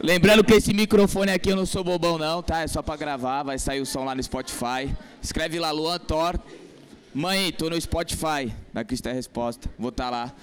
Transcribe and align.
Lembrando 0.00 0.44
que 0.44 0.54
esse 0.54 0.72
microfone 0.72 1.32
aqui 1.32 1.50
eu 1.50 1.56
não 1.56 1.66
sou 1.66 1.82
bobão 1.82 2.18
não, 2.18 2.40
tá? 2.40 2.60
É 2.60 2.68
só 2.68 2.80
pra 2.80 2.94
gravar, 2.96 3.42
vai 3.42 3.58
sair 3.58 3.80
o 3.80 3.86
som 3.86 4.04
lá 4.04 4.14
no 4.14 4.22
Spotify. 4.22 4.94
Escreve 5.20 5.58
lá 5.58 5.72
Luan 5.72 5.98
Thor. 5.98 6.38
Mãe, 7.12 7.50
tô 7.50 7.68
no 7.68 7.80
Spotify. 7.80 8.54
Da 8.72 8.84
Cristo 8.84 9.08
é 9.08 9.12
Resposta. 9.12 9.68
Vou 9.76 9.88
estar 9.88 10.04
tá 10.04 10.10
lá. 10.10 10.34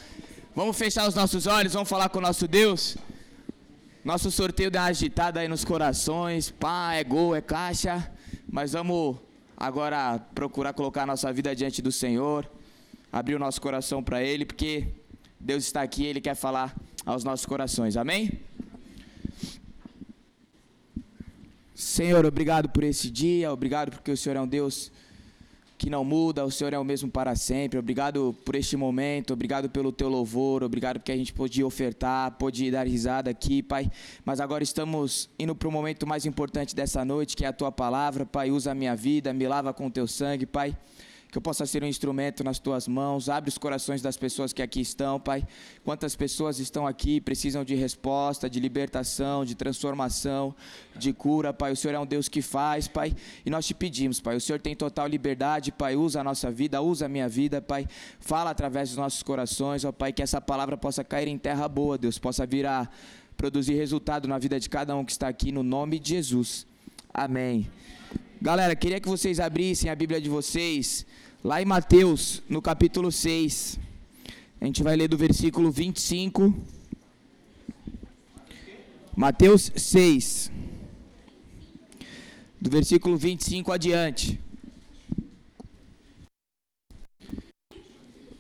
Vamos 0.54 0.78
fechar 0.78 1.08
os 1.08 1.16
nossos 1.16 1.48
olhos, 1.48 1.72
vamos 1.72 1.88
falar 1.88 2.10
com 2.10 2.18
o 2.18 2.22
nosso 2.22 2.50
Deus. 2.50 2.98
Nosso 4.04 4.30
sorteio 4.30 4.70
dá 4.70 4.82
uma 4.82 4.88
agitada 4.88 5.40
aí 5.40 5.48
nos 5.48 5.64
corações. 5.64 6.52
Pá, 6.52 6.94
é 6.94 7.04
gol, 7.06 7.34
é 7.34 7.40
caixa. 7.40 8.12
Mas 8.52 8.74
vamos 8.74 9.16
agora 9.56 10.20
procurar 10.36 10.74
colocar 10.74 11.04
a 11.04 11.06
nossa 11.06 11.32
vida 11.32 11.56
diante 11.56 11.82
do 11.82 11.94
Senhor. 11.94 12.46
Abrir 13.10 13.36
o 13.36 13.40
nosso 13.40 13.62
coração 13.62 14.04
para 14.04 14.22
Ele, 14.22 14.44
porque 14.44 14.86
Deus 15.40 15.64
está 15.64 15.82
aqui 15.82 16.06
Ele 16.06 16.20
quer 16.20 16.36
falar 16.36 16.76
aos 17.06 17.24
nossos 17.24 17.46
corações. 17.46 17.96
Amém? 17.96 18.38
Senhor, 21.76 22.26
obrigado 22.26 22.70
por 22.70 22.86
esse 22.86 23.12
dia, 23.12 23.52
obrigado 23.52 23.92
porque 23.92 24.10
o 24.10 24.16
Senhor 24.16 24.38
é 24.38 24.42
um 24.42 24.48
Deus 24.48 24.90
que 25.78 25.90
não 25.90 26.06
muda, 26.06 26.46
o 26.46 26.50
Senhor 26.50 26.72
é 26.72 26.80
o 26.80 26.86
mesmo 26.86 27.12
para 27.12 27.36
sempre. 27.36 27.78
Obrigado 27.78 28.34
por 28.46 28.56
este 28.56 28.78
momento, 28.78 29.34
obrigado 29.34 29.70
pelo 29.70 29.92
teu 29.92 30.08
louvor, 30.08 30.64
obrigado 30.64 31.00
porque 31.00 31.12
a 31.12 31.18
gente 31.18 31.34
pôde 31.34 31.62
ofertar, 31.66 32.32
pôde 32.38 32.72
dar 32.72 32.88
risada 32.88 33.30
aqui, 33.30 33.62
Pai. 33.62 33.92
Mas 34.24 34.40
agora 34.40 34.64
estamos 34.64 35.30
indo 35.38 35.54
para 35.54 35.68
o 35.68 35.72
momento 35.72 36.08
mais 36.08 36.26
importante 36.26 36.74
dessa 36.74 37.04
noite, 37.04 37.36
que 37.36 37.44
é 37.44 37.50
a 37.50 37.54
tua 37.54 37.74
palavra, 37.74 38.26
Pai. 38.26 38.52
Usa 38.52 38.72
a 38.72 38.74
minha 38.74 38.96
vida, 38.96 39.34
me 39.34 39.46
lava 39.46 39.74
com 39.74 39.88
o 39.88 39.92
teu 39.92 40.08
sangue, 40.08 40.46
Pai 40.46 40.78
que 41.36 41.38
eu 41.38 41.42
possa 41.42 41.66
ser 41.66 41.84
um 41.84 41.88
instrumento 41.88 42.46
nas 42.46 42.60
tuas 42.60 42.88
mãos. 42.88 43.28
Abre 43.28 43.50
os 43.50 43.58
corações 43.58 44.02
das 44.02 44.16
pessoas 44.16 44.54
que 44.54 44.62
aqui 44.62 44.80
estão, 44.80 45.20
Pai. 45.20 45.46
Quantas 45.84 46.16
pessoas 46.16 46.60
estão 46.60 46.88
aqui 46.88 47.20
precisam 47.20 47.66
de 47.66 47.76
resposta, 47.76 48.50
de 48.50 48.58
libertação, 48.58 49.44
de 49.44 49.54
transformação, 49.54 50.56
de 50.96 51.12
cura, 51.12 51.52
Pai. 51.52 51.74
O 51.74 51.76
Senhor 51.76 51.94
é 51.94 52.00
um 52.00 52.06
Deus 52.06 52.30
que 52.30 52.42
faz, 52.42 52.88
Pai. 52.88 53.14
E 53.46 53.50
nós 53.50 53.68
te 53.68 53.74
pedimos, 53.74 54.22
Pai. 54.22 54.38
O 54.38 54.40
Senhor 54.40 54.60
tem 54.60 54.74
total 54.78 55.08
liberdade, 55.08 55.74
Pai. 55.74 55.98
Usa 55.98 56.22
a 56.22 56.24
nossa 56.24 56.50
vida, 56.50 56.82
usa 56.82 57.08
a 57.08 57.10
minha 57.10 57.28
vida, 57.28 57.62
Pai. 57.62 57.86
Fala 58.18 58.52
através 58.52 58.88
dos 58.88 58.98
nossos 58.98 59.22
corações, 59.22 59.84
ó 59.84 59.92
Pai, 59.92 60.14
que 60.14 60.24
essa 60.24 60.40
palavra 60.40 60.78
possa 60.78 61.04
cair 61.04 61.28
em 61.28 61.38
terra 61.38 61.68
boa, 61.68 61.98
Deus, 61.98 62.18
possa 62.18 62.46
virar 62.46 62.90
produzir 63.36 63.74
resultado 63.74 64.26
na 64.26 64.38
vida 64.38 64.58
de 64.58 64.70
cada 64.70 64.96
um 64.96 65.04
que 65.04 65.12
está 65.12 65.28
aqui, 65.28 65.52
no 65.52 65.64
nome 65.64 66.00
de 66.00 66.12
Jesus. 66.12 66.66
Amém. 67.14 67.70
Galera, 68.42 68.74
queria 68.74 69.02
que 69.02 69.10
vocês 69.10 69.40
abrissem 69.40 69.90
a 69.90 69.96
Bíblia 69.96 70.22
de 70.22 70.30
vocês 70.30 71.06
Lá 71.46 71.62
em 71.62 71.66
Mateus, 71.66 72.42
no 72.50 72.60
capítulo 72.60 73.12
6, 73.12 73.80
a 74.60 74.66
gente 74.66 74.82
vai 74.82 74.96
ler 74.96 75.08
do 75.08 75.16
versículo 75.16 75.70
25. 75.70 76.52
Mateus 79.16 79.72
6, 79.76 80.52
do 82.60 82.68
versículo 82.72 83.16
25 83.16 83.72
adiante. 83.72 84.40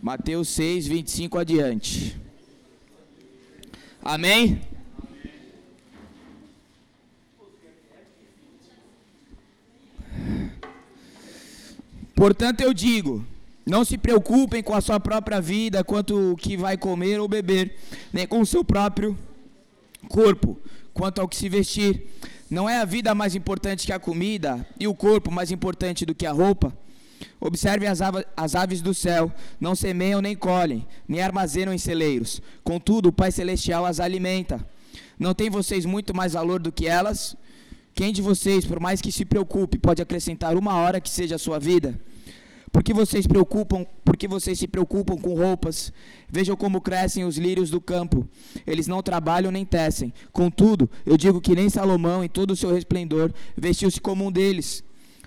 Mateus 0.02 0.50
6, 0.50 0.88
25 0.88 1.38
adiante. 1.38 2.20
Amém? 4.02 4.64
Portanto, 12.16 12.62
eu 12.62 12.74
digo: 12.74 13.26
não 13.66 13.84
se 13.84 13.98
preocupem 13.98 14.64
com 14.64 14.74
a 14.74 14.82
sua 14.82 15.00
própria 15.00 15.42
vida, 15.42 15.84
quanto 15.84 16.32
o 16.32 16.38
que 16.38 16.56
vai 16.56 16.78
comer 16.78 17.20
ou 17.20 17.28
beber, 17.28 17.76
nem 18.14 18.26
com 18.26 18.40
o 18.40 18.46
seu 18.46 18.64
próprio 18.64 19.18
corpo, 20.08 20.58
quanto 20.94 21.20
ao 21.20 21.28
que 21.28 21.36
se 21.36 21.50
vestir. 21.50 22.08
Não 22.50 22.70
é 22.70 22.78
a 22.78 22.86
vida 22.86 23.16
mais 23.16 23.36
importante 23.36 23.86
que 23.86 23.92
a 23.92 24.00
comida, 24.00 24.66
e 24.80 24.88
o 24.88 24.94
corpo 24.94 25.32
mais 25.32 25.52
importante 25.52 26.06
do 26.06 26.14
que 26.14 26.26
a 26.26 26.32
roupa? 26.32 26.76
Observe 27.40 27.88
as, 27.88 28.00
as 28.38 28.56
aves 28.56 28.82
do 28.82 28.94
céu, 28.94 29.32
não 29.60 29.76
semeiam 29.76 30.22
nem 30.22 30.36
colhem, 30.36 30.86
nem 31.08 31.22
armazenam 31.22 31.74
em 31.74 31.78
celeiros. 31.78 32.42
Contudo, 32.64 33.10
o 33.10 33.14
Pai 33.14 33.32
Celestial 33.32 33.86
as 33.86 34.00
alimenta. 34.00 34.66
Não 35.18 35.34
tem 35.34 35.50
vocês 35.50 35.86
muito 35.86 36.16
mais 36.16 36.34
valor 36.34 36.60
do 36.60 36.72
que 36.72 36.88
elas? 36.88 37.36
Quem 37.96 38.12
de 38.12 38.22
vocês, 38.22 38.66
por 38.66 38.78
mais 38.78 39.00
que 39.00 39.10
se 39.10 39.24
preocupe, 39.24 39.80
pode 39.80 40.02
acrescentar 40.02 40.58
uma 40.58 40.76
hora 40.76 41.00
que 41.00 41.10
seja 41.10 41.36
a 41.36 41.40
sua 41.40 41.58
vida? 41.58 41.98
Porque 42.70 42.94
vocês 42.94 43.26
preocupam, 43.26 43.86
vocês 44.28 44.60
se 44.60 44.68
preocupam 44.68 45.16
com 45.16 45.34
roupas? 45.34 45.94
Vejam 46.28 46.58
como 46.58 46.82
crescem 46.82 47.24
os 47.24 47.38
lírios 47.38 47.70
do 47.70 47.80
campo. 47.80 48.28
Eles 48.68 48.86
não 48.86 49.02
trabalham 49.02 49.50
nem 49.50 49.64
tecem. 49.64 50.14
Contudo, 50.34 50.90
eu 51.06 51.16
digo 51.16 51.40
que 51.40 51.56
nem 51.56 51.70
Salomão, 51.70 52.22
em 52.22 52.28
todo 52.28 52.52
o 52.52 52.56
seu 52.56 52.74
resplendor, 52.74 53.32
vestiu-se 53.56 54.02
como 54.02 54.26
um 54.26 54.32
deles. 54.32 54.84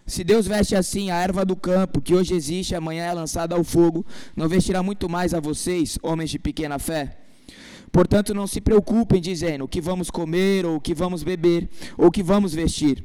Se 0.07 0.23
Deus 0.23 0.47
veste 0.47 0.77
assim 0.77 1.11
a 1.11 1.17
erva 1.17 1.47
do 1.47 1.57
campo, 1.57 2.03
que 2.03 2.15
hoje 2.15 2.35
existe 2.35 2.75
amanhã 2.75 3.05
é 3.05 3.15
lançada 3.15 3.55
ao 3.55 3.65
fogo, 3.65 4.05
não 4.37 4.47
vestirá 4.47 4.83
muito 4.83 5.09
mais 5.09 5.33
a 5.33 5.41
vocês, 5.41 5.99
homens 6.03 6.29
de 6.29 6.39
pequena 6.39 6.79
fé? 6.79 7.28
Portanto, 7.93 8.35
não 8.35 8.47
se 8.47 8.61
preocupem 8.61 9.21
dizendo 9.21 9.65
o 9.65 9.69
que 9.69 9.81
vamos 9.81 10.11
comer, 10.11 10.65
ou 10.67 10.77
o 10.77 10.81
que 10.81 10.95
vamos 10.95 11.23
beber, 11.23 11.69
ou 11.97 12.09
o 12.09 12.11
que 12.11 12.23
vamos 12.23 12.53
vestir. 12.53 13.05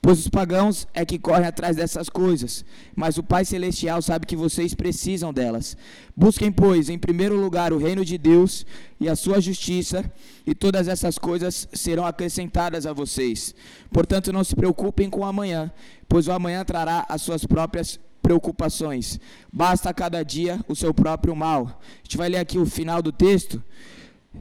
Pois 0.00 0.20
os 0.20 0.28
pagãos 0.28 0.86
é 0.94 1.04
que 1.04 1.18
correm 1.18 1.46
atrás 1.46 1.76
dessas 1.76 2.08
coisas, 2.08 2.64
mas 2.94 3.18
o 3.18 3.22
Pai 3.22 3.44
Celestial 3.44 4.00
sabe 4.00 4.26
que 4.26 4.36
vocês 4.36 4.72
precisam 4.72 5.32
delas. 5.32 5.76
Busquem, 6.16 6.52
pois, 6.52 6.88
em 6.88 6.98
primeiro 6.98 7.36
lugar 7.36 7.72
o 7.72 7.78
reino 7.78 8.04
de 8.04 8.16
Deus 8.16 8.64
e 9.00 9.08
a 9.08 9.16
sua 9.16 9.40
justiça, 9.40 10.04
e 10.46 10.54
todas 10.54 10.86
essas 10.86 11.18
coisas 11.18 11.68
serão 11.72 12.06
acrescentadas 12.06 12.86
a 12.86 12.92
vocês. 12.92 13.54
Portanto, 13.90 14.32
não 14.32 14.44
se 14.44 14.54
preocupem 14.54 15.10
com 15.10 15.20
o 15.20 15.24
amanhã, 15.24 15.70
pois 16.08 16.28
o 16.28 16.32
amanhã 16.32 16.64
trará 16.64 17.04
as 17.08 17.22
suas 17.22 17.44
próprias 17.44 17.98
preocupações. 18.22 19.18
Basta 19.52 19.90
a 19.90 19.94
cada 19.94 20.22
dia 20.22 20.60
o 20.68 20.76
seu 20.76 20.94
próprio 20.94 21.34
mal. 21.34 21.80
A 21.82 22.02
gente 22.04 22.16
vai 22.16 22.28
ler 22.28 22.38
aqui 22.38 22.58
o 22.58 22.66
final 22.66 23.02
do 23.02 23.10
texto. 23.10 23.62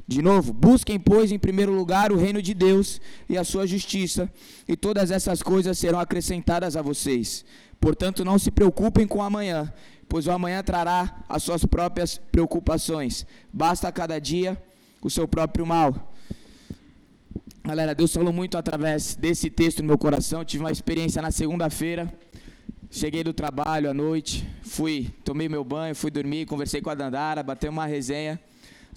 De 0.07 0.21
novo, 0.21 0.53
busquem, 0.53 0.99
pois, 0.99 1.31
em 1.31 1.39
primeiro 1.39 1.71
lugar 1.71 2.11
o 2.11 2.17
reino 2.17 2.41
de 2.41 2.53
Deus 2.53 2.99
e 3.29 3.37
a 3.37 3.43
sua 3.43 3.65
justiça, 3.65 4.31
e 4.67 4.75
todas 4.75 5.11
essas 5.11 5.41
coisas 5.41 5.77
serão 5.77 5.99
acrescentadas 5.99 6.75
a 6.75 6.81
vocês. 6.81 7.45
Portanto, 7.79 8.25
não 8.25 8.37
se 8.37 8.51
preocupem 8.51 9.07
com 9.07 9.21
amanhã, 9.21 9.71
pois 10.09 10.27
o 10.27 10.31
amanhã 10.31 10.61
trará 10.63 11.23
as 11.27 11.43
suas 11.43 11.65
próprias 11.65 12.17
preocupações. 12.31 13.25
Basta 13.51 13.87
a 13.87 13.91
cada 13.91 14.19
dia 14.19 14.61
o 15.01 15.09
seu 15.09 15.27
próprio 15.27 15.65
mal. 15.65 16.13
Galera, 17.63 17.93
Deus 17.93 18.13
falou 18.13 18.31
muito 18.31 18.57
através 18.57 19.15
desse 19.15 19.49
texto 19.49 19.79
no 19.79 19.87
meu 19.87 19.97
coração. 19.97 20.39
Eu 20.39 20.45
tive 20.45 20.63
uma 20.63 20.71
experiência 20.71 21.21
na 21.21 21.31
segunda-feira. 21.31 22.11
Cheguei 22.89 23.23
do 23.23 23.33
trabalho 23.33 23.89
à 23.89 23.93
noite, 23.93 24.47
fui, 24.63 25.11
tomei 25.25 25.49
meu 25.49 25.63
banho, 25.63 25.93
fui 25.93 26.09
dormir, 26.09 26.45
conversei 26.45 26.79
com 26.81 26.89
a 26.89 26.95
Dandara, 26.95 27.43
bateu 27.43 27.69
uma 27.69 27.85
resenha. 27.85 28.39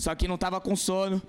Só 0.00 0.14
que 0.14 0.26
não 0.26 0.36
estava 0.36 0.58
com 0.62 0.74
sono. 0.74 1.20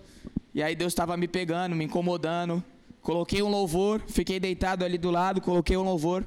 E 0.56 0.64
aí 0.64 0.76
Deus 0.76 0.94
estava 0.94 1.18
me 1.18 1.28
pegando, 1.28 1.76
me 1.76 1.84
incomodando. 1.84 2.64
Coloquei 3.02 3.42
um 3.42 3.50
louvor, 3.50 4.02
fiquei 4.08 4.40
deitado 4.40 4.86
ali 4.86 4.98
do 4.98 5.12
lado, 5.12 5.42
coloquei 5.42 5.76
um 5.76 5.84
louvor. 5.84 6.26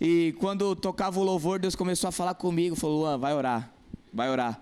E 0.00 0.34
quando 0.40 0.74
tocava 0.74 1.20
o 1.20 1.22
louvor, 1.22 1.60
Deus 1.60 1.76
começou 1.76 2.08
a 2.08 2.10
falar 2.10 2.34
comigo, 2.34 2.74
falou: 2.74 3.02
"Luan, 3.02 3.16
vai 3.16 3.32
orar. 3.32 3.72
Vai 4.12 4.28
orar". 4.28 4.60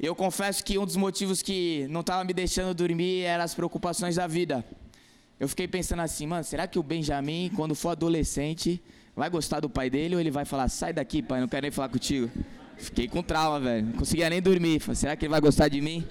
Eu 0.00 0.14
confesso 0.14 0.64
que 0.64 0.78
um 0.78 0.86
dos 0.86 0.96
motivos 0.96 1.42
que 1.42 1.86
não 1.90 2.00
estava 2.00 2.24
me 2.24 2.32
deixando 2.32 2.72
dormir 2.74 3.24
eram 3.24 3.44
as 3.44 3.54
preocupações 3.54 4.16
da 4.16 4.26
vida. 4.26 4.64
Eu 5.38 5.46
fiquei 5.48 5.68
pensando 5.68 6.00
assim, 6.00 6.26
mano, 6.26 6.44
será 6.44 6.66
que 6.66 6.78
o 6.78 6.82
Benjamin, 6.82 7.50
quando 7.54 7.74
for 7.74 7.90
adolescente, 7.90 8.82
vai 9.14 9.28
gostar 9.28 9.60
do 9.60 9.68
pai 9.68 9.90
dele 9.90 10.14
ou 10.14 10.20
ele 10.20 10.30
vai 10.30 10.46
falar: 10.46 10.68
"Sai 10.68 10.94
daqui, 10.94 11.22
pai, 11.22 11.42
não 11.42 11.48
quero 11.48 11.64
nem 11.64 11.70
falar 11.70 11.90
contigo"? 11.90 12.30
Fiquei 12.78 13.06
com 13.06 13.22
trauma, 13.22 13.60
velho. 13.60 13.86
Não 13.86 13.92
conseguia 13.92 14.30
nem 14.30 14.40
dormir. 14.40 14.80
Falei, 14.80 14.96
será 14.96 15.14
que 15.14 15.26
ele 15.26 15.30
vai 15.30 15.42
gostar 15.42 15.68
de 15.68 15.80
mim? 15.82 16.04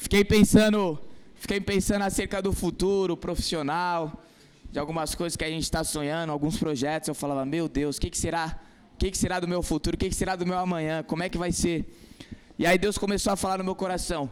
Fiquei 0.00 0.24
pensando, 0.24 0.98
fiquei 1.34 1.60
pensando 1.60 2.00
acerca 2.02 2.40
do 2.40 2.54
futuro 2.54 3.18
profissional, 3.18 4.24
de 4.72 4.78
algumas 4.78 5.14
coisas 5.14 5.36
que 5.36 5.44
a 5.44 5.48
gente 5.48 5.64
está 5.64 5.84
sonhando, 5.84 6.32
alguns 6.32 6.56
projetos. 6.56 7.06
Eu 7.08 7.14
falava, 7.14 7.44
meu 7.44 7.68
Deus, 7.68 7.98
o 7.98 8.00
que, 8.00 8.08
que 8.08 8.16
será? 8.16 8.58
O 8.94 8.96
que, 8.96 9.10
que 9.10 9.18
será 9.18 9.38
do 9.38 9.46
meu 9.46 9.62
futuro? 9.62 9.96
O 9.96 9.98
que, 9.98 10.08
que 10.08 10.14
será 10.14 10.36
do 10.36 10.46
meu 10.46 10.58
amanhã? 10.58 11.02
Como 11.02 11.22
é 11.22 11.28
que 11.28 11.36
vai 11.36 11.52
ser? 11.52 11.84
E 12.58 12.66
aí 12.66 12.78
Deus 12.78 12.96
começou 12.96 13.30
a 13.30 13.36
falar 13.36 13.58
no 13.58 13.64
meu 13.64 13.74
coração. 13.74 14.30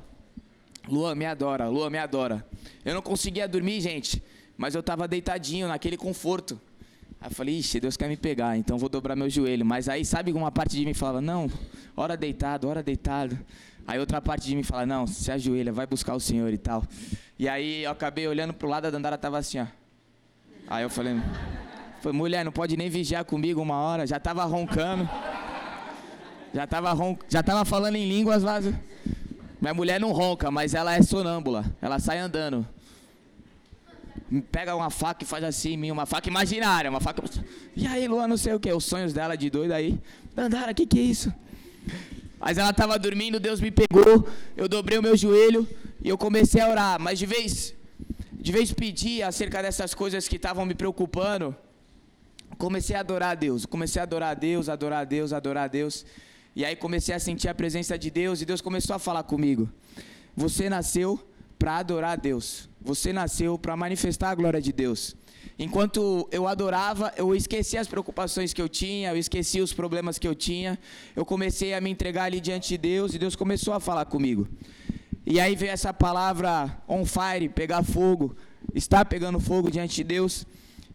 Lua, 0.88 1.14
me 1.14 1.26
adora, 1.26 1.68
Lua, 1.68 1.90
me 1.90 1.98
adora. 1.98 2.46
Eu 2.82 2.94
não 2.94 3.02
conseguia 3.02 3.46
dormir, 3.46 3.82
gente, 3.82 4.22
mas 4.56 4.74
eu 4.74 4.80
estava 4.80 5.06
deitadinho, 5.06 5.68
naquele 5.68 5.98
conforto. 5.98 6.58
Aí 7.20 7.28
eu 7.28 7.34
falei, 7.34 7.58
ixi, 7.58 7.78
Deus 7.78 7.94
quer 7.94 8.08
me 8.08 8.16
pegar, 8.16 8.56
então 8.56 8.78
vou 8.78 8.88
dobrar 8.88 9.14
meu 9.14 9.28
joelho. 9.28 9.66
Mas 9.66 9.86
aí, 9.86 10.02
sabe, 10.02 10.32
uma 10.32 10.50
parte 10.50 10.78
de 10.78 10.86
mim 10.86 10.94
falava, 10.94 11.20
não, 11.20 11.50
hora 11.94 12.16
deitado, 12.16 12.66
hora 12.66 12.82
deitado. 12.82 13.38
Aí 13.88 13.98
outra 13.98 14.20
parte 14.20 14.46
de 14.46 14.54
mim 14.54 14.62
fala, 14.62 14.84
não, 14.84 15.06
se 15.06 15.32
ajoelha, 15.32 15.72
vai 15.72 15.86
buscar 15.86 16.14
o 16.14 16.20
Senhor 16.20 16.52
e 16.52 16.58
tal. 16.58 16.84
E 17.38 17.48
aí 17.48 17.84
eu 17.84 17.90
acabei 17.90 18.28
olhando 18.28 18.52
pro 18.52 18.68
lado, 18.68 18.84
a 18.84 18.90
Dandara 18.90 19.16
tava 19.16 19.38
assim, 19.38 19.60
ó. 19.60 19.66
Aí 20.68 20.82
eu 20.82 20.90
falei, 20.90 21.18
mulher, 22.12 22.44
não 22.44 22.52
pode 22.52 22.76
nem 22.76 22.90
vigiar 22.90 23.24
comigo 23.24 23.62
uma 23.62 23.76
hora, 23.76 24.06
já 24.06 24.20
tava 24.20 24.44
roncando. 24.44 25.08
Já 26.52 26.66
tava, 26.66 26.92
ron... 26.92 27.16
já 27.30 27.42
tava 27.42 27.64
falando 27.64 27.96
em 27.96 28.06
línguas 28.06 28.42
lá. 28.42 28.60
Minha 29.58 29.72
mulher 29.72 29.98
não 29.98 30.12
ronca, 30.12 30.50
mas 30.50 30.74
ela 30.74 30.94
é 30.94 31.00
sonâmbula, 31.00 31.64
ela 31.80 31.98
sai 31.98 32.18
andando. 32.18 32.68
pega 34.52 34.76
uma 34.76 34.90
faca 34.90 35.24
e 35.24 35.26
faz 35.26 35.42
assim 35.42 35.72
em 35.72 35.76
mim, 35.78 35.90
uma 35.90 36.04
faca 36.04 36.28
imaginária, 36.28 36.90
uma 36.90 37.00
faca. 37.00 37.22
E 37.74 37.86
aí, 37.86 38.06
Luan, 38.06 38.28
não 38.28 38.36
sei 38.36 38.52
o 38.52 38.60
que, 38.60 38.70
os 38.70 38.84
sonhos 38.84 39.14
dela 39.14 39.34
de 39.34 39.48
doida 39.48 39.76
aí. 39.76 39.98
Dandara, 40.36 40.72
o 40.72 40.74
que, 40.74 40.84
que 40.84 40.98
é 40.98 41.02
isso? 41.02 41.32
Mas 42.40 42.56
ela 42.56 42.70
estava 42.70 42.98
dormindo, 42.98 43.40
Deus 43.40 43.60
me 43.60 43.70
pegou, 43.70 44.28
eu 44.56 44.68
dobrei 44.68 44.98
o 44.98 45.02
meu 45.02 45.16
joelho 45.16 45.66
e 46.02 46.08
eu 46.08 46.16
comecei 46.16 46.60
a 46.60 46.68
orar. 46.68 47.00
Mas 47.00 47.18
de 47.18 47.26
vez, 47.26 47.74
de 48.32 48.52
vez 48.52 48.72
pedir 48.72 49.22
acerca 49.22 49.60
dessas 49.62 49.94
coisas 49.94 50.28
que 50.28 50.36
estavam 50.36 50.64
me 50.64 50.74
preocupando, 50.74 51.54
comecei 52.56 52.94
a 52.94 53.00
adorar 53.00 53.32
a 53.32 53.34
Deus. 53.34 53.66
Comecei 53.66 54.00
a 54.00 54.04
adorar 54.04 54.30
a 54.30 54.34
Deus, 54.34 54.68
adorar 54.68 55.00
a 55.00 55.04
Deus, 55.04 55.32
adorar 55.32 55.64
a 55.64 55.68
Deus. 55.68 56.04
E 56.54 56.64
aí 56.64 56.76
comecei 56.76 57.14
a 57.14 57.18
sentir 57.18 57.48
a 57.48 57.54
presença 57.54 57.98
de 57.98 58.10
Deus 58.10 58.40
e 58.40 58.44
Deus 58.44 58.60
começou 58.60 58.94
a 58.94 58.98
falar 58.98 59.22
comigo. 59.22 59.68
Você 60.36 60.68
nasceu 60.68 61.20
para 61.58 61.78
adorar 61.78 62.12
a 62.12 62.16
Deus. 62.16 62.68
Você 62.80 63.12
nasceu 63.12 63.58
para 63.58 63.76
manifestar 63.76 64.30
a 64.30 64.34
glória 64.34 64.60
de 64.60 64.72
Deus. 64.72 65.16
Enquanto 65.58 66.28
eu 66.30 66.46
adorava, 66.46 67.12
eu 67.16 67.34
esqueci 67.34 67.76
as 67.76 67.88
preocupações 67.88 68.52
que 68.52 68.62
eu 68.62 68.68
tinha, 68.68 69.10
eu 69.10 69.16
esqueci 69.16 69.60
os 69.60 69.72
problemas 69.72 70.18
que 70.18 70.28
eu 70.28 70.34
tinha. 70.34 70.78
Eu 71.16 71.24
comecei 71.24 71.74
a 71.74 71.80
me 71.80 71.90
entregar 71.90 72.24
ali 72.24 72.40
diante 72.40 72.68
de 72.68 72.78
Deus 72.78 73.14
e 73.14 73.18
Deus 73.18 73.34
começou 73.34 73.74
a 73.74 73.80
falar 73.80 74.04
comigo. 74.04 74.46
E 75.26 75.40
aí 75.40 75.56
veio 75.56 75.72
essa 75.72 75.92
palavra 75.92 76.80
on 76.88 77.04
fire, 77.04 77.48
pegar 77.48 77.82
fogo, 77.82 78.36
estar 78.74 79.04
pegando 79.04 79.40
fogo 79.40 79.70
diante 79.70 79.96
de 79.96 80.04
Deus. 80.04 80.46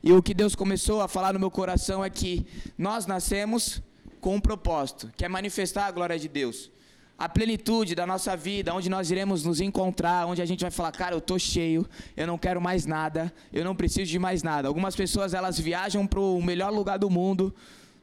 E 0.02 0.12
o 0.14 0.24
que 0.24 0.34
Deus 0.34 0.56
começou 0.56 1.02
a 1.02 1.08
falar 1.08 1.34
no 1.34 1.40
meu 1.40 1.52
coração 1.52 2.04
é 2.04 2.10
que 2.10 2.46
nós 2.78 3.06
nascemos 3.06 3.82
com 4.22 4.36
um 4.36 4.40
propósito, 4.40 5.12
que 5.18 5.26
é 5.26 5.30
manifestar 5.30 5.88
a 5.88 5.92
glória 5.92 6.18
de 6.18 6.28
Deus 6.28 6.72
a 7.18 7.30
plenitude 7.30 7.96
da 7.96 8.06
nossa 8.06 8.36
vida, 8.36 8.74
onde 8.74 8.90
nós 8.90 9.12
iremos 9.12 9.44
nos 9.44 9.62
encontrar, 9.62 10.26
onde 10.26 10.42
a 10.42 10.46
gente 10.46 10.62
vai 10.62 10.72
falar, 10.72 10.92
cara, 10.92 11.16
eu 11.16 11.22
tô 11.22 11.38
cheio, 11.38 11.88
eu 12.18 12.26
não 12.26 12.38
quero 12.38 12.60
mais 12.60 12.86
nada, 12.86 13.32
eu 13.52 13.64
não 13.64 13.76
preciso 13.76 14.10
de 14.10 14.20
mais 14.20 14.44
nada. 14.44 14.68
Algumas 14.68 14.96
pessoas 14.96 15.34
elas 15.34 15.60
viajam 15.60 16.06
para 16.08 16.20
o 16.20 16.42
melhor 16.42 16.72
lugar 16.72 16.98
do 16.98 17.10
mundo, 17.10 17.54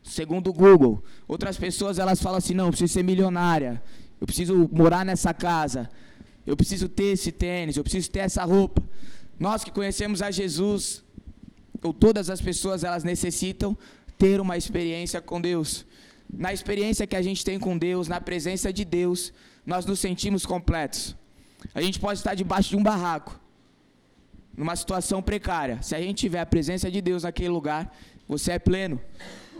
segundo 0.03 0.51
o 0.51 0.53
Google. 0.53 1.03
Outras 1.27 1.57
pessoas 1.57 1.99
elas 1.99 2.23
falam 2.23 2.39
assim, 2.39 2.55
não, 2.55 2.67
eu 2.67 2.71
preciso 2.71 2.93
ser 2.93 3.03
milionária, 3.03 3.83
eu 4.21 4.27
preciso 4.27 4.69
morar 4.73 5.05
nessa 5.05 5.35
casa, 5.35 5.91
eu 6.47 6.57
preciso 6.57 6.89
ter 6.89 7.13
esse 7.13 7.33
tênis, 7.33 7.77
eu 7.77 7.83
preciso 7.83 8.11
ter 8.11 8.21
essa 8.21 8.45
roupa. 8.45 8.83
Nós 9.39 9.65
que 9.65 9.71
conhecemos 9.71 10.23
a 10.23 10.31
Jesus, 10.31 11.03
ou 11.83 11.93
todas 11.93 12.31
as 12.31 12.41
pessoas 12.41 12.85
elas 12.85 13.05
necessitam 13.05 13.77
ter 14.17 14.41
uma 14.41 14.57
experiência 14.57 15.21
com 15.21 15.41
Deus 15.41 15.85
na 16.33 16.53
experiência 16.53 17.07
que 17.07 17.17
a 17.17 17.23
gente 17.23 17.45
tem 17.45 17.59
com 17.59 17.77
Deus, 17.77 18.09
na 18.09 18.21
presença 18.21 18.73
de 18.73 18.85
Deus, 18.85 19.33
nós 19.65 19.85
nos 19.87 20.01
sentimos 20.01 20.47
completos. 20.47 21.17
A 21.75 21.83
gente 21.83 21.99
pode 21.99 22.19
estar 22.19 22.35
debaixo 22.35 22.71
de 22.71 22.77
um 22.77 22.83
barraco, 22.83 23.39
numa 24.57 24.75
situação 24.75 25.23
precária. 25.23 25.81
Se 25.83 25.95
a 25.95 26.01
gente 26.01 26.19
tiver 26.19 26.41
a 26.41 26.47
presença 26.47 26.91
de 26.91 27.01
Deus 27.01 27.23
naquele 27.23 27.49
lugar, 27.49 27.95
você 28.27 28.53
é 28.53 28.59
pleno. 28.59 29.01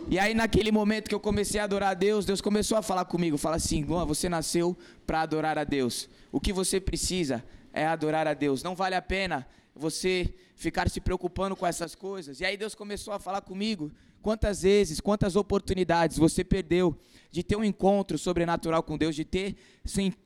E 0.09 0.17
aí, 0.17 0.33
naquele 0.33 0.71
momento 0.71 1.07
que 1.07 1.15
eu 1.15 1.19
comecei 1.19 1.59
a 1.59 1.63
adorar 1.65 1.91
a 1.91 1.93
Deus, 1.93 2.25
Deus 2.25 2.41
começou 2.41 2.77
a 2.77 2.81
falar 2.81 3.05
comigo. 3.05 3.37
Fala 3.37 3.57
assim: 3.57 3.83
Luan, 3.83 4.05
você 4.05 4.27
nasceu 4.27 4.75
para 5.05 5.21
adorar 5.21 5.57
a 5.57 5.63
Deus. 5.63 6.09
O 6.31 6.39
que 6.39 6.51
você 6.51 6.79
precisa 6.79 7.43
é 7.71 7.85
adorar 7.85 8.27
a 8.27 8.33
Deus. 8.33 8.63
Não 8.63 8.75
vale 8.75 8.95
a 8.95 9.01
pena 9.01 9.47
você 9.75 10.33
ficar 10.55 10.89
se 10.89 11.01
preocupando 11.01 11.55
com 11.55 11.65
essas 11.65 11.95
coisas. 11.95 12.39
E 12.39 12.45
aí, 12.45 12.57
Deus 12.57 12.75
começou 12.75 13.13
a 13.13 13.19
falar 13.19 13.41
comigo 13.41 13.91
Quantas 14.21 14.61
vezes, 14.61 14.99
quantas 14.99 15.35
oportunidades 15.35 16.17
você 16.17 16.43
perdeu 16.43 16.95
de 17.31 17.41
ter 17.41 17.55
um 17.55 17.63
encontro 17.63 18.19
sobrenatural 18.19 18.83
com 18.83 18.95
Deus, 18.95 19.15
de 19.15 19.25
ter, 19.25 19.55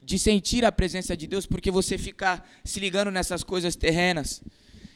de 0.03 0.19
sentir 0.19 0.65
a 0.65 0.71
presença 0.71 1.15
de 1.15 1.25
Deus, 1.25 1.45
porque 1.45 1.71
você 1.71 1.97
fica 1.97 2.44
se 2.63 2.80
ligando 2.80 3.09
nessas 3.09 3.42
coisas 3.42 3.75
terrenas? 3.75 4.44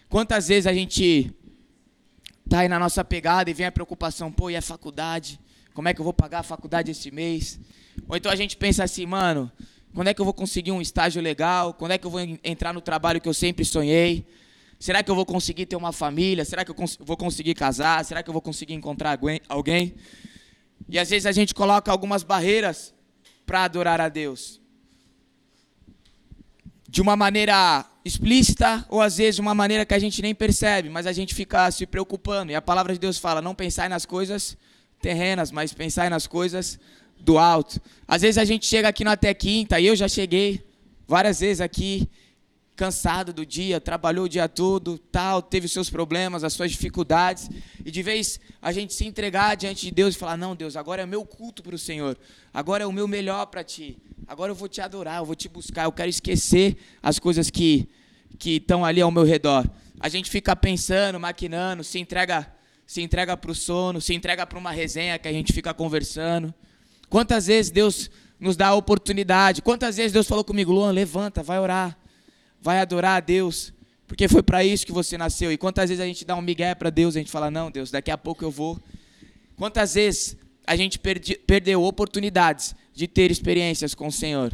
Quantas 0.09 0.49
vezes 0.49 0.67
a 0.67 0.73
gente 0.73 1.31
tá 2.49 2.59
aí 2.59 2.67
na 2.67 2.77
nossa 2.77 3.05
pegada 3.05 3.49
e 3.49 3.53
vem 3.53 3.67
a 3.67 3.71
preocupação, 3.71 4.31
pô, 4.31 4.49
e 4.49 4.57
a 4.57 4.61
faculdade? 4.61 5.39
Como 5.73 5.87
é 5.87 5.93
que 5.93 6.01
eu 6.01 6.03
vou 6.03 6.13
pagar 6.13 6.39
a 6.39 6.43
faculdade 6.43 6.91
esse 6.91 7.09
mês? 7.09 7.57
Ou 8.05 8.17
então 8.17 8.29
a 8.29 8.35
gente 8.35 8.57
pensa 8.57 8.83
assim, 8.83 9.05
mano, 9.05 9.49
quando 9.93 10.07
é 10.07 10.13
que 10.13 10.21
eu 10.21 10.25
vou 10.25 10.33
conseguir 10.33 10.71
um 10.71 10.81
estágio 10.81 11.21
legal? 11.21 11.73
Quando 11.73 11.91
é 11.91 11.97
que 11.97 12.05
eu 12.05 12.11
vou 12.11 12.21
entrar 12.43 12.73
no 12.73 12.81
trabalho 12.81 13.19
que 13.19 13.27
eu 13.27 13.33
sempre 13.33 13.65
sonhei? 13.65 14.25
Será 14.79 15.03
que 15.03 15.11
eu 15.11 15.15
vou 15.15 15.25
conseguir 15.25 15.65
ter 15.65 15.75
uma 15.75 15.91
família? 15.91 16.45
Será 16.45 16.63
que 16.63 16.71
eu 16.71 16.75
cons 16.75 16.97
vou 16.99 17.17
conseguir 17.17 17.53
casar? 17.53 18.05
Será 18.05 18.23
que 18.23 18.29
eu 18.29 18.33
vou 18.33 18.41
conseguir 18.41 18.73
encontrar 18.73 19.19
alguém? 19.49 19.93
E 20.87 20.97
às 20.97 21.09
vezes 21.09 21.25
a 21.25 21.31
gente 21.31 21.53
coloca 21.53 21.91
algumas 21.91 22.23
barreiras 22.23 22.93
para 23.45 23.63
adorar 23.63 23.99
a 23.99 24.07
Deus. 24.07 24.61
De 26.87 27.01
uma 27.01 27.15
maneira 27.15 27.85
explícita 28.05 28.85
ou 28.89 29.01
às 29.01 29.17
vezes 29.17 29.35
de 29.35 29.41
uma 29.41 29.53
maneira 29.53 29.85
que 29.85 29.93
a 29.93 29.99
gente 29.99 30.21
nem 30.21 30.33
percebe, 30.33 30.89
mas 30.89 31.05
a 31.05 31.11
gente 31.11 31.35
fica 31.35 31.69
se 31.71 31.85
preocupando. 31.85 32.51
E 32.51 32.55
a 32.55 32.61
palavra 32.61 32.93
de 32.93 32.99
Deus 32.99 33.17
fala: 33.17 33.41
não 33.41 33.53
pensai 33.53 33.89
nas 33.89 34.05
coisas 34.05 34.57
terrenas, 35.01 35.51
mas 35.51 35.73
pensai 35.73 36.09
nas 36.09 36.25
coisas 36.25 36.79
do 37.19 37.37
alto. 37.37 37.81
Às 38.07 38.21
vezes 38.21 38.37
a 38.37 38.45
gente 38.45 38.65
chega 38.65 38.87
aqui 38.87 39.03
no 39.03 39.11
até 39.11 39.33
quinta, 39.33 39.79
e 39.79 39.85
eu 39.85 39.95
já 39.95 40.07
cheguei 40.07 40.65
várias 41.07 41.39
vezes 41.39 41.61
aqui, 41.61 42.09
cansado 42.79 43.33
do 43.33 43.45
dia, 43.45 43.81
trabalhou 43.81 44.23
o 44.23 44.29
dia 44.29 44.47
todo, 44.47 44.97
tal, 44.97 45.41
teve 45.41 45.65
os 45.65 45.71
seus 45.73 45.89
problemas, 45.89 46.45
as 46.45 46.53
suas 46.53 46.71
dificuldades, 46.71 47.49
e 47.83 47.91
de 47.91 48.01
vez 48.01 48.39
a 48.61 48.71
gente 48.71 48.93
se 48.93 49.05
entregar 49.05 49.57
diante 49.57 49.85
de 49.85 49.91
Deus 49.91 50.15
e 50.15 50.17
falar: 50.17 50.37
"Não, 50.37 50.55
Deus, 50.55 50.77
agora 50.77 51.01
é 51.01 51.05
meu 51.05 51.25
culto 51.25 51.61
para 51.61 51.75
o 51.75 51.77
Senhor. 51.77 52.17
Agora 52.53 52.83
é 52.85 52.87
o 52.87 52.91
meu 52.93 53.05
melhor 53.05 53.47
para 53.47 53.65
ti. 53.65 53.97
Agora 54.25 54.51
eu 54.51 54.55
vou 54.55 54.69
te 54.69 54.79
adorar, 54.79 55.17
eu 55.17 55.25
vou 55.25 55.35
te 55.35 55.49
buscar, 55.49 55.83
eu 55.83 55.91
quero 55.91 56.09
esquecer 56.09 56.77
as 57.03 57.19
coisas 57.19 57.49
que 57.49 57.89
que 58.37 58.51
estão 58.51 58.85
ali 58.85 59.01
ao 59.01 59.11
meu 59.11 59.25
redor". 59.25 59.69
A 59.99 60.07
gente 60.07 60.29
fica 60.29 60.55
pensando, 60.55 61.19
maquinando, 61.19 61.83
se 61.83 61.99
entrega 61.99 62.47
se 62.87 63.01
entrega 63.01 63.35
para 63.35 63.51
o 63.51 63.55
sono, 63.55 63.99
se 63.99 64.13
entrega 64.13 64.47
para 64.47 64.57
uma 64.57 64.71
resenha 64.71 65.19
que 65.19 65.27
a 65.27 65.33
gente 65.33 65.51
fica 65.51 65.73
conversando. 65.73 66.53
Quantas 67.09 67.47
vezes 67.47 67.71
Deus 67.71 68.09
nos 68.39 68.55
dá 68.55 68.67
a 68.67 68.75
oportunidade? 68.75 69.61
Quantas 69.61 69.97
vezes 69.97 70.11
Deus 70.11 70.27
falou 70.27 70.43
comigo, 70.43 70.71
Luan, 70.71 70.91
levanta, 70.91 71.41
vai 71.43 71.59
orar 71.59 71.97
vai 72.61 72.79
adorar 72.79 73.17
a 73.17 73.19
Deus, 73.19 73.73
porque 74.07 74.27
foi 74.27 74.43
para 74.43 74.63
isso 74.63 74.85
que 74.85 74.91
você 74.91 75.17
nasceu. 75.17 75.51
E 75.51 75.57
quantas 75.57 75.89
vezes 75.89 76.03
a 76.03 76.05
gente 76.05 76.25
dá 76.25 76.35
um 76.35 76.41
migué 76.41 76.75
para 76.75 76.89
Deus, 76.89 77.15
a 77.15 77.19
gente 77.19 77.31
fala: 77.31 77.49
"Não, 77.49 77.71
Deus, 77.71 77.91
daqui 77.91 78.11
a 78.11 78.17
pouco 78.17 78.43
eu 78.43 78.51
vou". 78.51 78.79
Quantas 79.55 79.93
vezes 79.93 80.37
a 80.65 80.75
gente 80.75 80.99
perdi, 80.99 81.35
perdeu 81.35 81.83
oportunidades 81.83 82.75
de 82.93 83.07
ter 83.07 83.31
experiências 83.31 83.93
com 83.93 84.07
o 84.07 84.11
Senhor? 84.11 84.51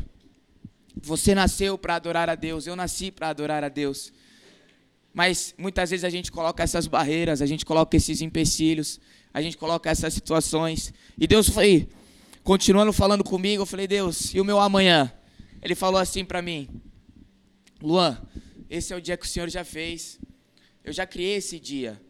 Você 1.01 1.35
nasceu 1.35 1.77
para 1.77 1.95
adorar 1.95 2.29
a 2.29 2.35
Deus, 2.35 2.67
eu 2.67 2.75
nasci 2.75 3.11
para 3.11 3.29
adorar 3.29 3.63
a 3.63 3.69
Deus. 3.69 4.13
Mas 5.13 5.53
muitas 5.57 5.89
vezes 5.89 6.03
a 6.03 6.09
gente 6.09 6.31
coloca 6.31 6.63
essas 6.63 6.87
barreiras, 6.87 7.41
a 7.41 7.45
gente 7.45 7.65
coloca 7.65 7.95
esses 7.95 8.21
empecilhos, 8.21 8.99
a 9.33 9.41
gente 9.41 9.57
coloca 9.57 9.89
essas 9.89 10.13
situações. 10.13 10.93
E 11.17 11.27
Deus 11.27 11.47
foi 11.49 11.87
continuando 12.45 12.93
falando 12.93 13.25
comigo, 13.25 13.63
eu 13.63 13.65
falei: 13.65 13.87
"Deus, 13.87 14.33
e 14.33 14.39
o 14.39 14.45
meu 14.45 14.59
amanhã?" 14.61 15.11
Ele 15.61 15.75
falou 15.75 15.99
assim 15.99 16.23
para 16.23 16.41
mim: 16.41 16.69
Luan, 17.81 18.21
esse 18.69 18.93
é 18.93 18.95
o 18.95 19.01
dia 19.01 19.17
que 19.17 19.25
o 19.25 19.29
Senhor 19.29 19.49
já 19.49 19.65
fez. 19.65 20.19
Eu 20.83 20.93
já 20.93 21.05
criei 21.05 21.35
esse 21.35 21.59
dia. 21.59 22.01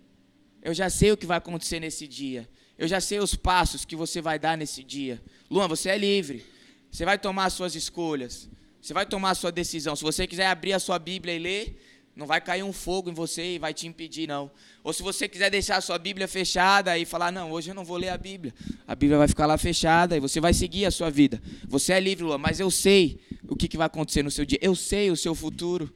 Eu 0.62 0.74
já 0.74 0.90
sei 0.90 1.12
o 1.12 1.18
que 1.18 1.26
vai 1.26 1.38
acontecer 1.38 1.80
nesse 1.80 2.08
dia. 2.08 2.48
Eu 2.78 2.88
já 2.88 3.00
sei 3.00 3.20
os 3.20 3.34
passos 3.34 3.86
que 3.86 3.96
você 3.96 4.22
vai 4.22 4.38
dar 4.38 4.58
nesse 4.58 4.84
dia. 4.84 5.24
Luan, 5.50 5.68
você 5.68 5.90
é 5.90 5.98
livre. 5.98 6.46
Você 6.92 7.06
vai 7.06 7.18
tomar 7.18 7.46
as 7.46 7.54
suas 7.54 7.74
escolhas. 7.76 8.50
Você 8.82 8.94
vai 8.94 9.06
tomar 9.06 9.32
a 9.32 9.36
sua 9.36 9.52
decisão. 9.52 9.96
Se 9.96 10.04
você 10.04 10.28
quiser 10.28 10.48
abrir 10.48 10.74
a 10.74 10.80
sua 10.80 11.00
Bíblia 11.00 11.34
e 11.34 11.40
ler, 11.40 11.82
não 12.16 12.26
vai 12.26 12.40
cair 12.40 12.64
um 12.64 12.72
fogo 12.72 13.10
em 13.10 13.14
você 13.14 13.56
e 13.56 13.60
vai 13.60 13.74
te 13.74 13.88
impedir, 13.88 14.26
não. 14.26 14.50
Ou 14.84 14.94
se 14.94 15.04
você 15.04 15.28
quiser 15.28 15.52
deixar 15.52 15.78
a 15.78 15.82
sua 15.82 15.98
Bíblia 15.98 16.28
fechada 16.30 16.98
e 16.98 17.04
falar, 17.04 17.30
não, 17.30 17.52
hoje 17.52 17.72
eu 17.72 17.76
não 17.76 17.84
vou 17.84 17.98
ler 17.98 18.10
a 18.10 18.18
Bíblia. 18.18 18.54
A 18.88 18.96
Bíblia 18.96 19.18
vai 19.18 19.28
ficar 19.28 19.46
lá 19.46 19.58
fechada 19.58 20.16
e 20.16 20.20
você 20.22 20.40
vai 20.40 20.54
seguir 20.54 20.86
a 20.86 20.92
sua 20.92 21.10
vida. 21.10 21.42
Você 21.68 21.92
é 21.92 22.00
livre, 22.00 22.24
Luan, 22.24 22.38
mas 22.38 22.60
eu 22.60 22.72
sei 22.72 23.20
o 23.48 23.56
que, 23.56 23.68
que 23.68 23.76
vai 23.76 23.88
acontecer 23.88 24.24
no 24.24 24.32
seu 24.32 24.46
dia. 24.46 24.58
Eu 24.62 24.76
sei 24.76 25.12
o 25.12 25.18
seu 25.18 25.36
futuro. 25.36 25.94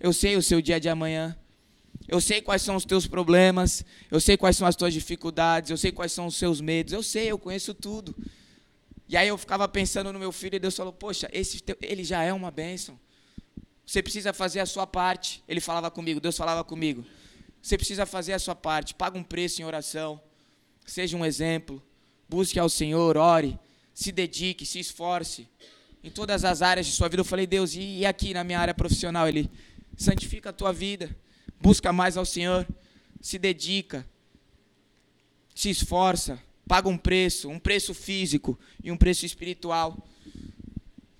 Eu 0.00 0.12
sei 0.12 0.36
o 0.36 0.42
seu 0.42 0.62
dia 0.62 0.80
de 0.80 0.88
amanhã. 0.88 1.36
Eu 2.08 2.20
sei 2.20 2.40
quais 2.40 2.62
são 2.62 2.74
os 2.74 2.86
teus 2.86 3.06
problemas. 3.06 3.84
Eu 4.10 4.20
sei 4.20 4.38
quais 4.38 4.56
são 4.56 4.66
as 4.66 4.74
tuas 4.74 4.94
dificuldades. 4.94 5.70
Eu 5.70 5.76
sei 5.76 5.92
quais 5.92 6.12
são 6.12 6.26
os 6.26 6.36
seus 6.36 6.62
medos. 6.62 6.94
Eu 6.94 7.02
sei, 7.02 7.30
eu 7.30 7.38
conheço 7.38 7.74
tudo. 7.74 8.16
E 9.06 9.18
aí 9.18 9.28
eu 9.28 9.36
ficava 9.36 9.68
pensando 9.68 10.12
no 10.14 10.18
meu 10.18 10.32
filho 10.32 10.56
e 10.56 10.58
Deus 10.58 10.74
falou: 10.74 10.94
Poxa, 10.94 11.28
esse 11.30 11.60
teu, 11.60 11.76
ele 11.82 12.02
já 12.02 12.22
é 12.22 12.32
uma 12.32 12.50
bênção. 12.50 12.98
Você 13.92 14.02
precisa 14.02 14.32
fazer 14.32 14.60
a 14.60 14.64
sua 14.64 14.86
parte. 14.86 15.44
Ele 15.46 15.60
falava 15.60 15.90
comigo, 15.90 16.18
Deus 16.18 16.34
falava 16.34 16.64
comigo. 16.64 17.04
Você 17.60 17.76
precisa 17.76 18.06
fazer 18.06 18.32
a 18.32 18.38
sua 18.38 18.54
parte. 18.54 18.94
Paga 18.94 19.18
um 19.18 19.22
preço 19.22 19.60
em 19.60 19.66
oração. 19.66 20.18
Seja 20.86 21.14
um 21.14 21.26
exemplo. 21.26 21.82
Busque 22.26 22.58
ao 22.58 22.70
Senhor, 22.70 23.18
ore. 23.18 23.58
Se 23.92 24.10
dedique, 24.10 24.64
se 24.64 24.78
esforce. 24.78 25.46
Em 26.02 26.10
todas 26.10 26.42
as 26.42 26.62
áreas 26.62 26.86
de 26.86 26.92
sua 26.92 27.06
vida. 27.06 27.20
Eu 27.20 27.24
falei, 27.26 27.46
Deus, 27.46 27.74
e 27.74 28.06
aqui 28.06 28.32
na 28.32 28.42
minha 28.42 28.58
área 28.58 28.72
profissional? 28.72 29.28
Ele, 29.28 29.50
santifica 29.94 30.48
a 30.48 30.54
tua 30.54 30.72
vida. 30.72 31.14
Busca 31.60 31.92
mais 31.92 32.16
ao 32.16 32.24
Senhor. 32.24 32.66
Se 33.20 33.38
dedica. 33.38 34.08
Se 35.54 35.68
esforça. 35.68 36.42
Paga 36.66 36.88
um 36.88 36.96
preço. 36.96 37.46
Um 37.50 37.58
preço 37.58 37.92
físico 37.92 38.58
e 38.82 38.90
um 38.90 38.96
preço 38.96 39.26
espiritual. 39.26 39.98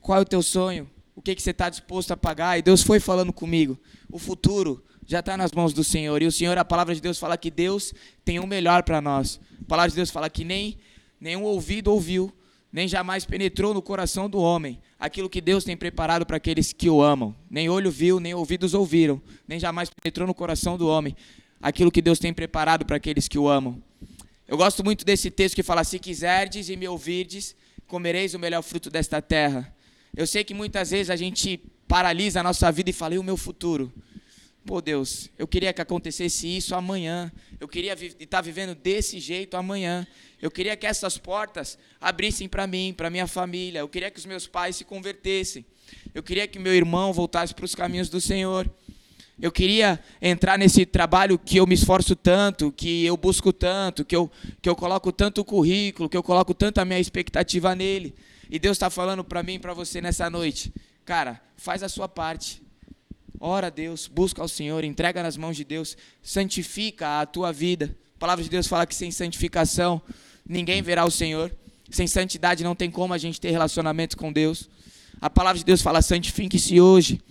Qual 0.00 0.17
é 0.17 0.23
o 0.23 0.25
teu 0.25 0.43
sonho? 0.43 0.91
O 1.14 1.23
que, 1.23 1.35
que 1.35 1.42
você 1.42 1.50
está 1.50 1.69
disposto 1.69 2.12
a 2.12 2.16
pagar. 2.16 2.59
E 2.59 2.62
Deus 2.62 2.83
foi 2.83 2.99
falando 2.99 3.33
comigo. 3.33 3.78
O 4.11 4.19
futuro 4.19 4.83
já 5.07 5.21
está 5.21 5.37
nas 5.37 5.52
mãos 5.52 5.73
do 5.73 5.85
Senhor. 5.85 6.23
E 6.23 6.26
o 6.26 6.33
Senhor, 6.33 6.57
a 6.57 6.64
palavra 6.64 6.95
de 6.95 7.00
Deus 7.00 7.19
fala 7.19 7.37
que 7.37 7.50
Deus 7.50 7.92
tem 8.25 8.38
o 8.38 8.47
melhor 8.47 8.83
para 8.83 9.00
nós. 9.00 9.40
A 9.61 9.64
palavra 9.64 9.90
de 9.90 9.97
Deus 9.97 10.11
fala 10.11 10.31
que 10.31 10.45
nem 10.45 10.78
nenhum 11.21 11.42
ouvido 11.45 11.92
ouviu, 11.92 12.33
nem 12.73 12.88
jamais 12.88 13.25
penetrou 13.25 13.75
no 13.75 13.83
coração 13.83 14.28
do 14.28 14.40
homem 14.40 14.81
aquilo 14.99 15.28
que 15.28 15.40
Deus 15.40 15.64
tem 15.64 15.76
preparado 15.76 16.25
para 16.25 16.37
aqueles 16.37 16.73
que 16.73 16.88
o 16.88 17.02
amam. 17.02 17.35
Nem 17.50 17.69
olho 17.69 17.90
viu, 17.90 18.19
nem 18.19 18.35
ouvidos 18.35 18.73
ouviram, 18.73 19.21
nem 19.47 19.59
jamais 19.59 19.90
penetrou 19.90 20.26
no 20.26 20.35
coração 20.35 20.78
do 20.78 20.88
homem 20.88 21.14
aquilo 21.61 21.92
que 21.92 22.02
Deus 22.02 22.19
tem 22.19 22.33
preparado 22.33 22.85
para 22.85 22.97
aqueles 22.97 23.28
que 23.28 23.38
o 23.38 23.49
amam. 23.49 23.83
Eu 24.49 24.57
gosto 24.57 24.85
muito 24.85 25.04
desse 25.04 25.31
texto 25.31 25.54
que 25.54 25.62
fala: 25.62 25.85
Se 25.85 25.99
quiserdes 25.99 26.69
e 26.69 26.76
me 26.76 26.88
ouvirdes, 26.88 27.54
comereis 27.87 28.35
o 28.35 28.38
melhor 28.38 28.62
fruto 28.62 28.90
desta 28.90 29.23
terra. 29.23 29.72
Eu 30.14 30.26
sei 30.26 30.45
que 30.45 30.52
muitas 30.52 30.90
vezes 30.90 31.09
a 31.09 31.16
gente 31.16 31.59
paralisa 31.88 32.40
a 32.40 32.42
nossa 32.42 32.71
vida 32.71 32.90
e 32.90 32.92
fala: 32.92 33.14
e 33.14 33.19
o 33.19 33.23
meu 33.23 33.37
futuro? 33.37 33.90
Pô, 34.66 34.81
Deus, 34.81 35.31
eu 35.38 35.49
queria 35.49 35.73
que 35.73 35.81
acontecesse 35.81 36.47
isso 36.47 36.75
amanhã. 36.75 37.33
Eu 37.59 37.66
queria 37.66 37.95
estar 37.95 38.26
tá 38.26 38.40
vivendo 38.42 38.75
desse 38.75 39.19
jeito 39.19 39.57
amanhã. 39.57 40.07
Eu 40.40 40.50
queria 40.50 40.76
que 40.76 40.87
essas 40.87 41.16
portas 41.16 41.78
abrissem 41.99 42.47
para 42.47 42.66
mim, 42.66 42.92
para 42.95 43.09
minha 43.09 43.26
família. 43.26 43.78
Eu 43.78 43.88
queria 43.88 44.11
que 44.11 44.19
os 44.19 44.26
meus 44.26 44.47
pais 44.47 44.76
se 44.76 44.85
convertessem. 44.85 45.64
Eu 46.14 46.23
queria 46.23 46.47
que 46.47 46.59
meu 46.59 46.75
irmão 46.75 47.12
voltasse 47.12 47.54
para 47.54 47.64
os 47.64 47.75
caminhos 47.75 48.11
do 48.11 48.21
Senhor. 48.21 48.71
Eu 49.40 49.50
queria 49.50 49.99
entrar 50.21 50.59
nesse 50.59 50.85
trabalho 50.85 51.38
que 51.38 51.57
eu 51.57 51.66
me 51.66 51.75
esforço 51.75 52.14
tanto, 52.14 52.71
que 52.71 53.04
eu 53.04 53.16
busco 53.16 53.50
tanto, 53.50 54.04
que 54.04 54.14
eu, 54.14 54.31
que 54.61 54.69
eu 54.69 54.76
coloco 54.76 55.11
tanto 55.11 55.42
currículo, 55.42 56.07
que 56.07 56.16
eu 56.16 56.23
coloco 56.23 56.52
tanto 56.52 56.78
a 56.78 56.85
minha 56.85 57.00
expectativa 57.00 57.75
nele. 57.75 58.14
E 58.52 58.59
Deus 58.59 58.76
está 58.76 58.90
falando 58.90 59.25
para 59.25 59.42
mim 59.42 59.54
e 59.54 59.59
para 59.59 59.73
você 59.73 59.99
nessa 60.02 60.28
noite. 60.28 60.71
Cara, 61.06 61.40
faz 61.56 61.82
a 61.82 61.88
sua 61.88 62.06
parte. 62.06 62.61
Ora 63.40 63.68
a 63.68 63.71
Deus, 63.71 64.06
busca 64.06 64.42
ao 64.42 64.47
Senhor, 64.47 64.85
entrega 64.85 65.23
nas 65.23 65.38
mãos 65.38 65.56
de 65.56 65.64
Deus, 65.64 65.97
santifica 66.23 67.23
a 67.23 67.25
tua 67.25 67.50
vida. 67.50 67.97
A 68.14 68.18
palavra 68.18 68.44
de 68.44 68.50
Deus 68.50 68.66
fala 68.66 68.87
que 68.87 68.94
sem 68.94 69.11
santificação 69.11 70.02
ninguém 70.47 70.82
verá 70.82 71.02
o 71.06 71.11
Senhor. 71.11 71.50
Sem 71.90 72.06
santidade 72.06 72.62
não 72.62 72.75
tem 72.75 72.90
como 72.90 73.14
a 73.14 73.18
gente 73.18 73.40
ter 73.40 73.50
relacionamento 73.50 74.18
com 74.18 74.30
Deus. 74.30 74.68
A 75.18 75.30
palavra 75.30 75.59
de 75.59 75.64
Deus 75.64 75.80
fala: 75.80 76.02
santifique-se 76.02 76.78
hoje, 76.78 77.23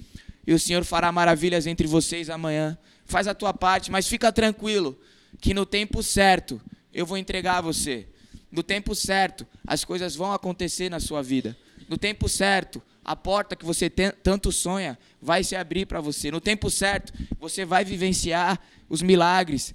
e 0.48 0.56
o 0.56 0.60
Senhor 0.60 0.84
fará 0.84 1.12
maravilhas 1.12 1.68
entre 1.68 1.86
vocês 1.86 2.32
amanhã. 2.32 2.75
Faz 3.06 3.28
a 3.28 3.36
tua 3.36 3.54
parte, 3.54 3.92
mas 3.92 4.08
fica 4.08 4.32
tranquilo, 4.32 5.00
que 5.40 5.54
no 5.54 5.68
tempo 5.68 6.01
certo 6.01 6.60
eu 6.92 7.06
vou 7.06 7.16
entregar 7.16 7.60
a 7.60 7.62
você. 7.62 8.08
No 8.51 8.62
tempo 8.62 8.93
certo, 8.93 9.48
as 9.65 9.86
coisas 9.86 10.15
vão 10.15 10.34
acontecer 10.34 10.89
na 10.89 11.00
sua 11.00 11.24
vida. 11.24 11.58
No 11.88 11.98
tempo 11.98 12.27
certo, 12.27 12.81
a 13.03 13.15
porta 13.15 13.55
que 13.55 13.65
você 13.65 13.89
tanto 13.89 14.51
sonha 14.51 14.98
vai 15.22 15.43
se 15.43 15.55
abrir 15.55 15.86
para 15.86 16.01
você. 16.01 16.29
No 16.29 16.41
tempo 16.41 16.70
certo, 16.70 17.13
você 17.39 17.63
vai 17.63 17.86
vivenciar 17.86 18.60
os 18.89 19.01
milagres, 19.01 19.74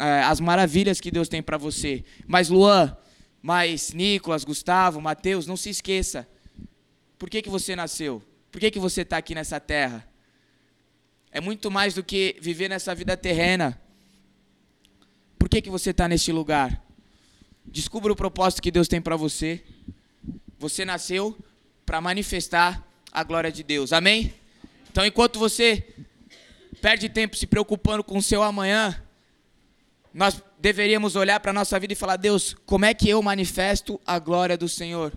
é, 0.00 0.22
as 0.22 0.40
maravilhas 0.40 1.00
que 1.00 1.10
Deus 1.10 1.28
tem 1.28 1.42
para 1.42 1.58
você. 1.58 2.04
Mas 2.26 2.48
Luan, 2.48 2.96
mas 3.42 3.92
Nicolas, 3.92 4.44
Gustavo, 4.44 5.00
Mateus, 5.00 5.46
não 5.46 5.56
se 5.56 5.70
esqueça. 5.70 6.26
Por 7.18 7.30
que, 7.30 7.42
que 7.42 7.50
você 7.50 7.76
nasceu? 7.76 8.22
Por 8.50 8.60
que, 8.60 8.70
que 8.70 8.78
você 8.78 9.02
está 9.02 9.18
aqui 9.18 9.34
nessa 9.34 9.60
terra? 9.60 10.08
É 11.30 11.40
muito 11.40 11.70
mais 11.70 11.94
do 11.94 12.02
que 12.02 12.36
viver 12.40 12.68
nessa 12.68 12.94
vida 12.94 13.16
terrena. 13.16 13.80
Por 15.38 15.48
que, 15.48 15.60
que 15.60 15.70
você 15.70 15.90
está 15.90 16.08
neste 16.08 16.32
lugar? 16.32 16.85
Descubra 17.66 18.12
o 18.12 18.16
propósito 18.16 18.62
que 18.62 18.70
Deus 18.70 18.88
tem 18.88 19.00
para 19.00 19.16
você. 19.16 19.62
Você 20.58 20.84
nasceu 20.84 21.36
para 21.84 22.00
manifestar 22.00 22.86
a 23.12 23.22
glória 23.22 23.52
de 23.52 23.62
Deus. 23.62 23.92
Amém? 23.92 24.34
Então, 24.90 25.04
enquanto 25.04 25.38
você 25.38 25.86
perde 26.80 27.08
tempo 27.08 27.36
se 27.36 27.46
preocupando 27.46 28.02
com 28.02 28.18
o 28.18 28.22
seu 28.22 28.42
amanhã, 28.42 29.02
nós 30.12 30.42
deveríamos 30.58 31.16
olhar 31.16 31.38
para 31.40 31.50
a 31.50 31.54
nossa 31.54 31.78
vida 31.78 31.92
e 31.92 31.96
falar: 31.96 32.16
Deus, 32.16 32.56
como 32.64 32.84
é 32.84 32.94
que 32.94 33.08
eu 33.08 33.22
manifesto 33.22 34.00
a 34.06 34.18
glória 34.18 34.56
do 34.56 34.68
Senhor? 34.68 35.12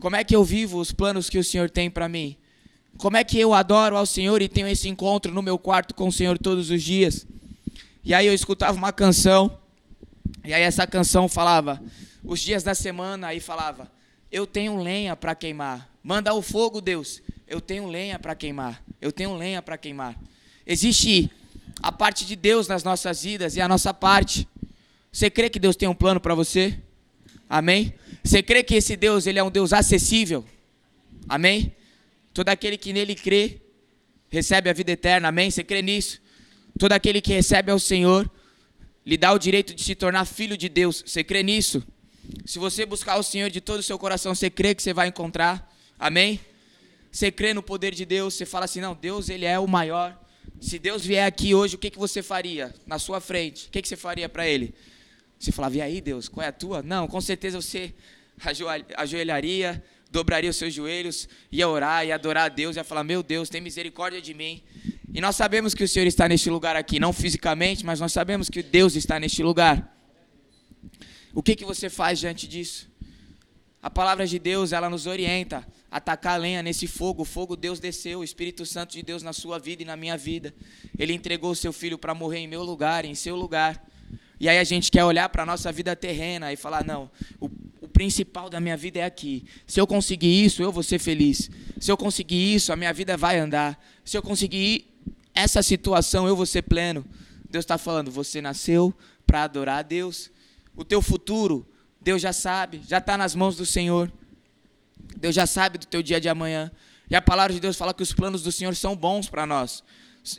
Como 0.00 0.16
é 0.16 0.24
que 0.24 0.34
eu 0.34 0.42
vivo 0.42 0.78
os 0.80 0.92
planos 0.92 1.28
que 1.28 1.38
o 1.38 1.44
Senhor 1.44 1.68
tem 1.68 1.90
para 1.90 2.08
mim? 2.08 2.36
Como 2.96 3.16
é 3.16 3.24
que 3.24 3.38
eu 3.38 3.52
adoro 3.52 3.96
ao 3.96 4.06
Senhor 4.06 4.40
e 4.40 4.48
tenho 4.48 4.68
esse 4.68 4.88
encontro 4.88 5.32
no 5.32 5.42
meu 5.42 5.58
quarto 5.58 5.94
com 5.94 6.08
o 6.08 6.12
Senhor 6.12 6.38
todos 6.38 6.70
os 6.70 6.82
dias? 6.82 7.26
E 8.04 8.14
aí 8.14 8.26
eu 8.26 8.34
escutava 8.34 8.76
uma 8.76 8.92
canção, 8.92 9.58
e 10.44 10.52
aí 10.52 10.62
essa 10.62 10.86
canção 10.86 11.28
falava, 11.28 11.82
os 12.24 12.40
dias 12.40 12.62
da 12.62 12.74
semana, 12.74 13.28
aí 13.28 13.40
falava, 13.40 13.90
eu 14.30 14.46
tenho 14.46 14.76
lenha 14.76 15.14
para 15.14 15.34
queimar. 15.34 15.88
Manda 16.02 16.32
o 16.34 16.42
fogo, 16.42 16.80
Deus. 16.80 17.22
Eu 17.46 17.60
tenho 17.60 17.86
lenha 17.86 18.18
para 18.18 18.34
queimar. 18.34 18.82
Eu 19.00 19.12
tenho 19.12 19.36
lenha 19.36 19.60
para 19.60 19.76
queimar. 19.76 20.18
Existe 20.66 21.30
a 21.82 21.92
parte 21.92 22.24
de 22.24 22.34
Deus 22.34 22.66
nas 22.66 22.82
nossas 22.82 23.22
vidas 23.22 23.56
e 23.56 23.60
a 23.60 23.68
nossa 23.68 23.92
parte. 23.92 24.48
Você 25.12 25.28
crê 25.28 25.50
que 25.50 25.58
Deus 25.58 25.76
tem 25.76 25.88
um 25.88 25.94
plano 25.94 26.18
para 26.18 26.34
você? 26.34 26.78
Amém? 27.48 27.92
Você 28.24 28.42
crê 28.42 28.62
que 28.62 28.74
esse 28.74 28.96
Deus 28.96 29.26
ele 29.26 29.38
é 29.38 29.42
um 29.42 29.50
Deus 29.50 29.72
acessível? 29.72 30.44
Amém? 31.28 31.74
Todo 32.32 32.48
aquele 32.48 32.78
que 32.78 32.92
nele 32.92 33.14
crê 33.14 33.60
recebe 34.30 34.70
a 34.70 34.72
vida 34.72 34.92
eterna. 34.92 35.28
Amém? 35.28 35.50
Você 35.50 35.62
crê 35.62 35.82
nisso? 35.82 36.20
Todo 36.78 36.92
aquele 36.92 37.20
que 37.20 37.32
recebe 37.32 37.70
ao 37.70 37.78
Senhor 37.78 38.30
lhe 39.04 39.16
dá 39.16 39.32
o 39.32 39.38
direito 39.38 39.74
de 39.74 39.82
se 39.82 39.94
tornar 39.94 40.24
filho 40.24 40.56
de 40.56 40.68
Deus. 40.68 41.02
Você 41.04 41.22
crê 41.24 41.42
nisso? 41.42 41.82
Se 42.44 42.58
você 42.58 42.86
buscar 42.86 43.16
o 43.16 43.22
Senhor 43.22 43.50
de 43.50 43.60
todo 43.60 43.80
o 43.80 43.82
seu 43.82 43.98
coração, 43.98 44.34
você 44.34 44.48
crê 44.48 44.74
que 44.74 44.82
você 44.82 44.92
vai 44.92 45.08
encontrar? 45.08 45.70
Amém? 45.98 46.40
Você 47.10 47.30
crê 47.30 47.52
no 47.52 47.62
poder 47.62 47.94
de 47.94 48.04
Deus, 48.04 48.34
você 48.34 48.46
fala 48.46 48.64
assim: 48.64 48.80
não, 48.80 48.94
Deus 48.94 49.28
ele 49.28 49.44
é 49.44 49.58
o 49.58 49.66
maior. 49.66 50.18
Se 50.60 50.78
Deus 50.78 51.04
vier 51.04 51.26
aqui 51.26 51.54
hoje, 51.54 51.74
o 51.74 51.78
que, 51.78 51.90
que 51.90 51.98
você 51.98 52.22
faria 52.22 52.72
na 52.86 52.98
sua 52.98 53.20
frente? 53.20 53.66
O 53.66 53.70
que, 53.70 53.82
que 53.82 53.88
você 53.88 53.96
faria 53.96 54.28
para 54.28 54.46
Ele? 54.46 54.74
Você 55.38 55.50
falava, 55.50 55.76
e 55.76 55.82
aí 55.82 56.00
Deus, 56.00 56.28
qual 56.28 56.44
é 56.44 56.48
a 56.48 56.52
tua? 56.52 56.82
Não, 56.82 57.08
com 57.08 57.20
certeza 57.20 57.60
você 57.60 57.92
ajoelharia, 58.96 59.82
dobraria 60.12 60.50
os 60.50 60.56
seus 60.56 60.74
joelhos, 60.74 61.28
ia 61.50 61.66
orar, 61.66 62.06
ia 62.06 62.14
adorar 62.14 62.44
a 62.44 62.48
Deus, 62.48 62.76
ia 62.76 62.84
falar, 62.84 63.02
meu 63.02 63.22
Deus, 63.22 63.48
tem 63.48 63.60
misericórdia 63.60 64.20
de 64.20 64.34
mim. 64.34 64.62
E 65.12 65.20
nós 65.20 65.34
sabemos 65.34 65.74
que 65.74 65.82
o 65.82 65.88
Senhor 65.88 66.06
está 66.06 66.28
neste 66.28 66.50
lugar 66.50 66.76
aqui, 66.76 67.00
não 67.00 67.12
fisicamente, 67.12 67.84
mas 67.84 67.98
nós 67.98 68.12
sabemos 68.12 68.50
que 68.50 68.62
Deus 68.62 68.94
está 68.94 69.18
neste 69.18 69.42
lugar. 69.42 69.96
O 71.34 71.42
que, 71.42 71.56
que 71.56 71.64
você 71.64 71.88
faz 71.88 72.18
diante 72.18 72.46
disso? 72.46 72.90
A 73.82 73.90
palavra 73.90 74.26
de 74.26 74.38
Deus, 74.38 74.72
ela 74.72 74.88
nos 74.88 75.06
orienta 75.06 75.66
a 75.90 75.98
tacar 75.98 76.38
lenha 76.38 76.62
nesse 76.62 76.86
fogo. 76.86 77.22
O 77.22 77.24
fogo 77.24 77.56
Deus 77.56 77.80
desceu, 77.80 78.20
o 78.20 78.24
Espírito 78.24 78.64
Santo 78.64 78.92
de 78.92 79.02
Deus 79.02 79.22
na 79.22 79.32
sua 79.32 79.58
vida 79.58 79.82
e 79.82 79.84
na 79.86 79.96
minha 79.96 80.16
vida. 80.16 80.54
Ele 80.98 81.12
entregou 81.12 81.50
o 81.50 81.56
seu 81.56 81.72
filho 81.72 81.98
para 81.98 82.14
morrer 82.14 82.38
em 82.38 82.46
meu 82.46 82.62
lugar, 82.62 83.04
em 83.04 83.14
seu 83.14 83.34
lugar. 83.34 83.82
E 84.38 84.48
aí 84.48 84.58
a 84.58 84.64
gente 84.64 84.90
quer 84.90 85.04
olhar 85.04 85.28
para 85.28 85.42
a 85.42 85.46
nossa 85.46 85.72
vida 85.72 85.96
terrena 85.96 86.52
e 86.52 86.56
falar: 86.56 86.84
não, 86.84 87.10
o, 87.40 87.48
principal 88.02 88.50
da 88.50 88.58
minha 88.58 88.76
vida 88.76 88.98
é 88.98 89.04
aqui. 89.04 89.44
Se 89.64 89.80
eu 89.80 89.86
conseguir 89.86 90.44
isso, 90.44 90.60
eu 90.60 90.72
vou 90.72 90.82
ser 90.82 90.98
feliz. 90.98 91.48
Se 91.78 91.92
eu 91.92 91.96
conseguir 91.96 92.52
isso, 92.52 92.72
a 92.72 92.76
minha 92.76 92.92
vida 92.92 93.16
vai 93.16 93.38
andar. 93.38 93.80
Se 94.04 94.16
eu 94.16 94.22
conseguir 94.22 94.92
essa 95.32 95.62
situação, 95.62 96.26
eu 96.26 96.34
vou 96.34 96.44
ser 96.44 96.62
pleno. 96.62 97.06
Deus 97.48 97.62
está 97.62 97.78
falando: 97.78 98.10
você 98.10 98.40
nasceu 98.40 98.92
para 99.24 99.44
adorar 99.44 99.78
a 99.78 99.82
Deus. 99.82 100.32
O 100.74 100.84
teu 100.84 101.00
futuro 101.00 101.64
Deus 102.00 102.20
já 102.20 102.32
sabe, 102.32 102.82
já 102.88 102.98
está 102.98 103.16
nas 103.16 103.36
mãos 103.36 103.54
do 103.54 103.64
Senhor. 103.64 104.12
Deus 105.16 105.36
já 105.36 105.46
sabe 105.46 105.78
do 105.78 105.86
teu 105.86 106.02
dia 106.02 106.20
de 106.20 106.28
amanhã. 106.28 106.72
E 107.08 107.14
a 107.14 107.22
palavra 107.22 107.54
de 107.54 107.60
Deus 107.60 107.76
fala 107.76 107.94
que 107.94 108.02
os 108.02 108.12
planos 108.12 108.42
do 108.42 108.50
Senhor 108.50 108.74
são 108.74 108.96
bons 108.96 109.28
para 109.28 109.46
nós. 109.46 109.84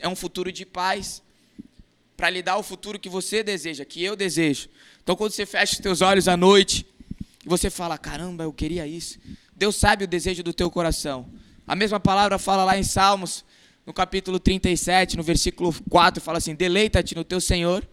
É 0.00 0.08
um 0.08 0.14
futuro 0.14 0.52
de 0.52 0.66
paz. 0.66 1.22
Para 2.14 2.28
lhe 2.28 2.42
dar 2.42 2.58
o 2.58 2.62
futuro 2.62 2.98
que 2.98 3.08
você 3.08 3.42
deseja, 3.42 3.86
que 3.86 4.04
eu 4.04 4.14
desejo. 4.14 4.68
Então, 5.02 5.16
quando 5.16 5.32
você 5.32 5.46
fecha 5.46 5.72
os 5.72 5.78
teus 5.78 6.02
olhos 6.02 6.28
à 6.28 6.36
noite, 6.36 6.86
e 7.44 7.48
você 7.48 7.68
fala: 7.70 7.98
caramba, 7.98 8.44
eu 8.44 8.52
queria 8.52 8.86
isso. 8.86 9.18
Deus 9.54 9.76
sabe 9.76 10.04
o 10.04 10.08
desejo 10.08 10.42
do 10.42 10.52
teu 10.52 10.70
coração. 10.70 11.28
A 11.66 11.74
mesma 11.74 12.00
palavra 12.00 12.38
fala 12.38 12.64
lá 12.64 12.78
em 12.78 12.82
Salmos, 12.82 13.44
no 13.86 13.92
capítulo 13.92 14.38
37, 14.38 15.16
no 15.16 15.22
versículo 15.22 15.74
4, 15.90 16.22
fala 16.22 16.38
assim: 16.38 16.54
Deleita-te 16.54 17.14
no 17.14 17.24
teu 17.24 17.40
Senhor, 17.40 17.86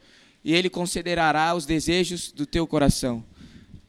e 0.44 0.54
Ele 0.54 0.70
concederá 0.70 1.54
os 1.54 1.66
desejos 1.66 2.32
do 2.32 2.46
teu 2.46 2.66
coração. 2.66 3.24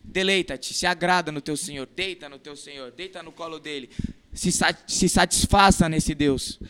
Deleita-te, 0.03 0.75
se 0.75 0.85
agrada 0.85 1.33
no 1.33 1.41
teu 1.41 1.57
Senhor, 1.57 1.87
deita 1.87 2.29
no 2.29 2.39
teu 2.39 2.55
Senhor, 2.57 2.91
deita 2.91 3.23
no 3.23 3.33
colo 3.33 3.59
dele, 3.59 3.89
se, 4.33 4.51
se 4.87 5.09
satisfaça 5.09 5.89
nesse 5.89 6.15
Deus. 6.15 6.61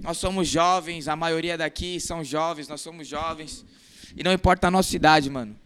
Nós 0.00 0.16
somos 0.16 0.48
jovens, 0.48 1.08
a 1.08 1.16
maioria 1.16 1.58
daqui 1.58 2.00
são 2.00 2.24
jovens, 2.24 2.68
nós 2.68 2.80
somos 2.80 3.06
jovens, 3.06 3.64
e 4.16 4.22
não 4.22 4.32
importa 4.32 4.68
a 4.68 4.70
nossa 4.70 4.94
idade, 4.96 5.28
mano. 5.28 5.56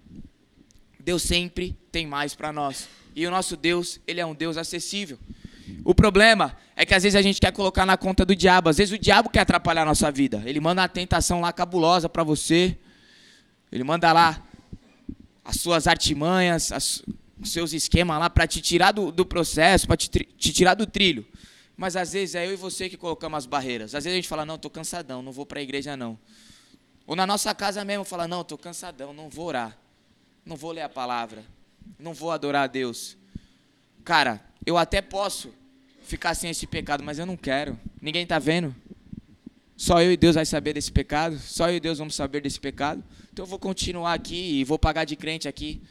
Deus 1.09 1.23
sempre 1.23 1.75
tem 1.91 2.07
mais 2.07 2.35
para 2.35 2.53
nós. 2.53 2.87
E 3.17 3.27
o 3.27 3.31
nosso 3.31 3.57
Deus, 3.57 3.99
ele 4.07 4.21
é 4.21 4.27
um 4.27 4.35
Deus 4.35 4.59
acessível. 4.59 5.19
O 5.83 5.95
problema 5.95 6.55
é 6.77 6.85
que 6.85 6.93
às 6.93 7.03
vezes 7.03 7.17
a 7.17 7.23
gente 7.23 7.41
quer 7.41 7.51
colocar 7.51 7.87
na 7.87 7.97
conta 7.97 8.27
do 8.27 8.37
diabo. 8.37 8.69
Às 8.69 8.77
vezes 8.77 8.93
o 8.93 8.99
diabo 8.99 9.31
quer 9.31 9.41
atrapalhar 9.41 9.85
a 9.85 9.87
nossa 9.87 10.13
vida. 10.13 10.43
Ele 10.45 10.61
manda 10.61 10.83
uma 10.83 10.89
tentação 10.89 11.41
lá 11.41 11.51
cabulosa 11.51 12.11
para 12.11 12.23
você. 12.23 12.77
Ele 13.73 13.83
manda 13.85 14.13
lá 14.13 14.47
as 15.43 15.57
suas 15.57 15.87
artimanhas, 15.87 16.73
as, 16.73 17.03
os 17.41 17.53
seus 17.53 17.73
esquemas 17.73 18.19
lá 18.19 18.29
para 18.29 18.47
te 18.47 18.61
tirar 18.61 18.93
do, 18.93 19.11
do 19.11 19.25
processo, 19.25 19.87
para 19.87 19.97
te, 19.97 20.11
te, 20.11 20.53
tirar 20.53 20.75
do 20.75 20.87
trilho. 20.87 21.27
Mas 21.75 21.97
às 21.97 22.13
vezes 22.13 22.35
é 22.35 22.47
eu 22.47 22.53
e 22.53 22.57
você 22.57 22.87
que 22.87 22.99
colocamos 22.99 23.39
as 23.39 23.47
barreiras. 23.47 23.95
Às 23.95 24.05
vezes 24.05 24.13
a 24.13 24.17
gente 24.17 24.29
fala, 24.29 24.45
não, 24.45 24.57
estou 24.57 24.71
cansadão, 24.71 25.23
não 25.23 25.33
vou 25.33 25.47
para 25.47 25.59
a 25.59 25.63
igreja 25.63 25.97
não. 25.97 26.19
Ou 27.07 27.17
na 27.17 27.27
nossa 27.27 27.55
casa 27.55 27.83
mesmo 27.83 28.05
fala, 28.05 28.29
não, 28.29 28.43
estou 28.43 28.59
cansadão, 28.59 29.15
não 29.15 29.31
vou 29.31 29.47
orar. 29.47 29.88
Não 30.49 30.57
vou 30.57 30.73
ler 30.73 30.81
a 30.81 30.89
palavra. 30.89 31.45
Não 31.99 32.15
vou 32.15 32.31
adorar 32.31 32.65
a 32.65 32.67
Deus. 32.67 33.19
Cara, 34.03 34.43
eu 34.65 34.79
até 34.79 35.03
posso 35.03 35.53
ficar 36.05 36.35
sem 36.35 36.49
esse 36.49 36.67
pecado, 36.67 37.05
mas 37.05 37.19
eu 37.19 37.27
não 37.27 37.37
quero. 37.37 37.79
Ninguém 38.01 38.23
está 38.23 38.39
vendo. 38.39 38.75
Só 39.77 40.01
eu 40.01 40.11
e 40.11 40.17
Deus 40.17 40.37
vai 40.37 40.47
saber 40.47 40.73
desse 40.73 40.91
pecado. 40.91 41.39
Só 41.39 41.69
eu 41.69 41.77
e 41.77 41.81
Deus 41.81 41.99
vamos 41.99 42.15
saber 42.15 42.41
desse 42.41 42.59
pecado. 42.59 43.05
Então 43.31 43.45
eu 43.45 43.47
vou 43.47 43.59
continuar 43.59 44.15
aqui 44.15 44.59
e 44.59 44.65
vou 44.65 44.79
pagar 44.79 45.05
de 45.05 45.17
crente 45.17 45.47
aqui. 45.47 45.83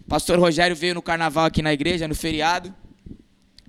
O 0.00 0.08
pastor 0.08 0.40
Rogério 0.40 0.74
veio 0.74 0.94
no 0.94 1.00
carnaval 1.00 1.44
aqui 1.44 1.62
na 1.62 1.72
igreja, 1.72 2.08
no 2.08 2.16
feriado, 2.16 2.74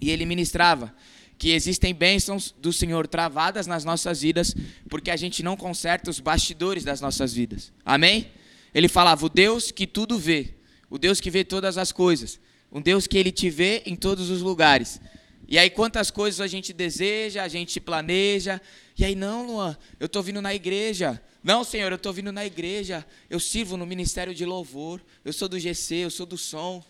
e 0.01 0.09
ele 0.09 0.25
ministrava 0.25 0.91
que 1.37 1.51
existem 1.51 1.93
bênçãos 1.93 2.51
do 2.59 2.73
Senhor 2.73 3.05
travadas 3.05 3.67
nas 3.67 3.85
nossas 3.85 4.23
vidas, 4.23 4.55
porque 4.89 5.11
a 5.11 5.15
gente 5.15 5.43
não 5.43 5.55
conserta 5.55 6.09
os 6.09 6.19
bastidores 6.19 6.83
das 6.83 6.99
nossas 6.99 7.31
vidas. 7.31 7.71
Amém? 7.85 8.31
Ele 8.75 8.87
falava: 8.87 9.25
o 9.25 9.29
Deus 9.29 9.71
que 9.71 9.87
tudo 9.87 10.19
vê, 10.19 10.53
o 10.89 10.99
Deus 10.99 11.19
que 11.19 11.31
vê 11.31 11.43
todas 11.43 11.79
as 11.79 11.91
coisas, 11.91 12.39
um 12.71 12.79
Deus 12.79 13.07
que 13.07 13.17
ele 13.17 13.31
te 13.31 13.49
vê 13.49 13.81
em 13.87 13.95
todos 13.95 14.29
os 14.29 14.41
lugares. 14.41 15.01
E 15.47 15.57
aí, 15.57 15.69
quantas 15.69 16.11
coisas 16.11 16.41
a 16.41 16.47
gente 16.47 16.73
deseja, 16.73 17.43
a 17.43 17.47
gente 17.47 17.79
planeja. 17.79 18.61
E 18.97 19.05
aí, 19.05 19.15
não, 19.15 19.47
Luan, 19.47 19.77
eu 19.99 20.07
estou 20.07 20.21
vindo 20.21 20.41
na 20.41 20.53
igreja. 20.53 21.21
Não, 21.43 21.63
Senhor, 21.63 21.91
eu 21.91 21.97
estou 21.97 22.11
vindo 22.11 22.31
na 22.31 22.45
igreja. 22.45 23.05
Eu 23.29 23.39
sirvo 23.39 23.77
no 23.77 23.85
ministério 23.85 24.33
de 24.33 24.43
louvor. 24.43 24.99
Eu 25.23 25.31
sou 25.31 25.47
do 25.47 25.59
GC, 25.59 25.95
eu 25.97 26.09
sou 26.09 26.25
do 26.25 26.37
som. 26.37 26.83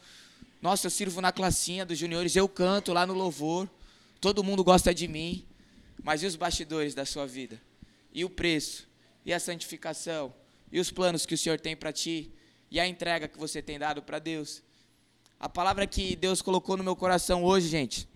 Nossa, 0.61 0.87
eu 0.87 0.91
sirvo 0.91 1.21
na 1.21 1.31
classinha 1.31 1.85
dos 1.85 1.97
juniores. 1.97 2.35
Eu 2.35 2.47
canto 2.47 2.93
lá 2.93 3.05
no 3.05 3.13
louvor 3.13 3.69
todo 4.25 4.43
mundo 4.43 4.63
gosta 4.63 4.91
de 4.91 5.07
mim, 5.07 5.45
mas 6.01 6.23
e 6.23 6.25
os 6.25 6.35
bastidores 6.35 6.95
da 6.95 7.05
sua 7.05 7.27
vida? 7.27 7.61
E 8.11 8.25
o 8.25 8.29
preço? 8.29 8.87
E 9.23 9.31
a 9.31 9.39
santificação? 9.39 10.33
E 10.71 10.79
os 10.79 10.91
planos 10.91 11.25
que 11.25 11.33
o 11.33 11.37
Senhor 11.37 11.59
tem 11.59 11.75
para 11.75 11.91
ti? 11.91 12.31
E 12.69 12.79
a 12.79 12.87
entrega 12.87 13.27
que 13.27 13.37
você 13.37 13.61
tem 13.61 13.79
dado 13.79 14.01
para 14.01 14.19
Deus? 14.19 14.61
A 15.39 15.49
palavra 15.49 15.85
que 15.85 16.15
Deus 16.15 16.41
colocou 16.41 16.77
no 16.77 16.83
meu 16.83 16.95
coração 16.95 17.43
hoje, 17.43 17.67
gente, 17.67 18.07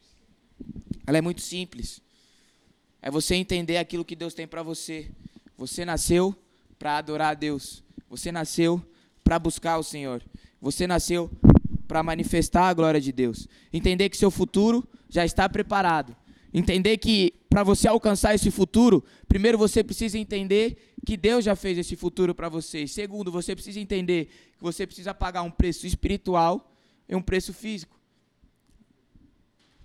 ela 1.06 1.18
é 1.18 1.22
muito 1.22 1.41
simples. 1.41 2.01
É 3.01 3.10
você 3.10 3.36
entender 3.36 3.77
aquilo 3.77 4.06
que 4.06 4.15
Deus 4.15 4.34
tem 4.34 4.48
para 4.48 4.63
você. 4.63 5.10
Você 5.58 5.86
nasceu 5.86 6.36
para 6.77 6.98
adorar 6.98 7.32
a 7.32 7.34
Deus. 7.34 7.84
Você 8.10 8.32
nasceu 8.32 8.84
para 9.24 9.38
buscar 9.38 9.77
o 9.77 9.84
Senhor. 9.84 10.24
Você 10.62 10.88
nasceu 10.88 11.29
para 11.88 12.03
manifestar 12.03 12.70
a 12.70 12.74
glória 12.74 13.00
de 13.00 13.12
Deus. 13.12 13.48
Entender 13.72 14.10
que 14.10 14.18
seu 14.18 14.32
futuro 14.32 14.88
já 15.10 15.25
está 15.25 15.48
preparado. 15.50 16.15
Entender 16.53 16.98
que 16.98 17.34
para 17.50 17.63
você 17.63 17.88
alcançar 17.88 18.34
esse 18.34 18.50
futuro, 18.50 19.03
primeiro 19.27 19.58
você 19.58 19.84
precisa 19.84 20.18
entender 20.18 20.94
que 21.06 21.15
Deus 21.15 21.46
já 21.46 21.56
fez 21.56 21.77
esse 21.77 21.96
futuro 21.96 22.34
para 22.34 22.50
você. 22.50 22.88
Segundo, 22.88 23.32
você 23.32 23.56
precisa 23.56 23.79
entender 23.79 24.25
que 24.58 24.63
você 24.63 24.86
precisa 24.86 25.13
pagar 25.13 25.44
um 25.44 25.51
preço 25.51 25.86
espiritual 25.86 26.74
e 27.08 27.15
um 27.15 27.22
preço 27.22 27.53
físico. 27.53 28.00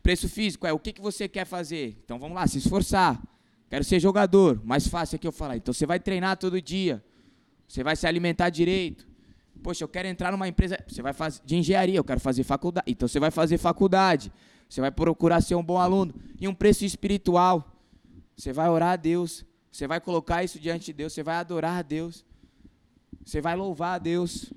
Preço 0.02 0.28
físico 0.28 0.66
é 0.66 0.72
o 0.72 0.78
que, 0.78 0.92
que 0.92 1.00
você 1.00 1.26
quer 1.28 1.46
fazer. 1.46 1.96
Então 2.04 2.18
vamos 2.18 2.34
lá, 2.34 2.46
se 2.46 2.58
esforçar. 2.58 3.22
Quero 3.70 3.84
ser 3.84 3.98
jogador. 3.98 4.60
Mais 4.64 4.86
fácil 4.86 5.16
aqui 5.16 5.26
eu 5.26 5.32
falar. 5.32 5.56
Então 5.56 5.72
você 5.72 5.86
vai 5.86 5.98
treinar 5.98 6.36
todo 6.36 6.60
dia. 6.60 7.02
Você 7.66 7.82
vai 7.82 7.96
se 7.96 8.06
alimentar 8.06 8.50
direito. 8.50 9.06
Poxa, 9.62 9.82
eu 9.82 9.88
quero 9.88 10.06
entrar 10.06 10.30
numa 10.30 10.46
empresa. 10.46 10.78
Você 10.86 11.00
vai 11.00 11.12
fazer 11.12 11.40
de 11.44 11.56
engenharia, 11.56 11.96
eu 11.96 12.04
quero 12.04 12.20
fazer 12.20 12.42
faculdade. 12.44 12.84
Então 12.90 13.08
você 13.08 13.18
vai 13.18 13.30
fazer 13.30 13.56
faculdade. 13.56 14.30
Você 14.68 14.80
vai 14.80 14.90
procurar 14.90 15.40
ser 15.40 15.54
um 15.54 15.62
bom 15.62 15.78
aluno. 15.78 16.14
E 16.40 16.48
um 16.48 16.54
preço 16.54 16.84
espiritual. 16.84 17.72
Você 18.36 18.52
vai 18.52 18.68
orar 18.68 18.92
a 18.92 18.96
Deus. 18.96 19.44
Você 19.70 19.86
vai 19.86 20.00
colocar 20.00 20.42
isso 20.42 20.58
diante 20.58 20.86
de 20.86 20.92
Deus. 20.92 21.12
Você 21.12 21.22
vai 21.22 21.36
adorar 21.36 21.78
a 21.78 21.82
Deus. 21.82 22.24
Você 23.24 23.40
vai 23.40 23.56
louvar 23.56 23.96
a 23.96 23.98
Deus. 23.98 24.52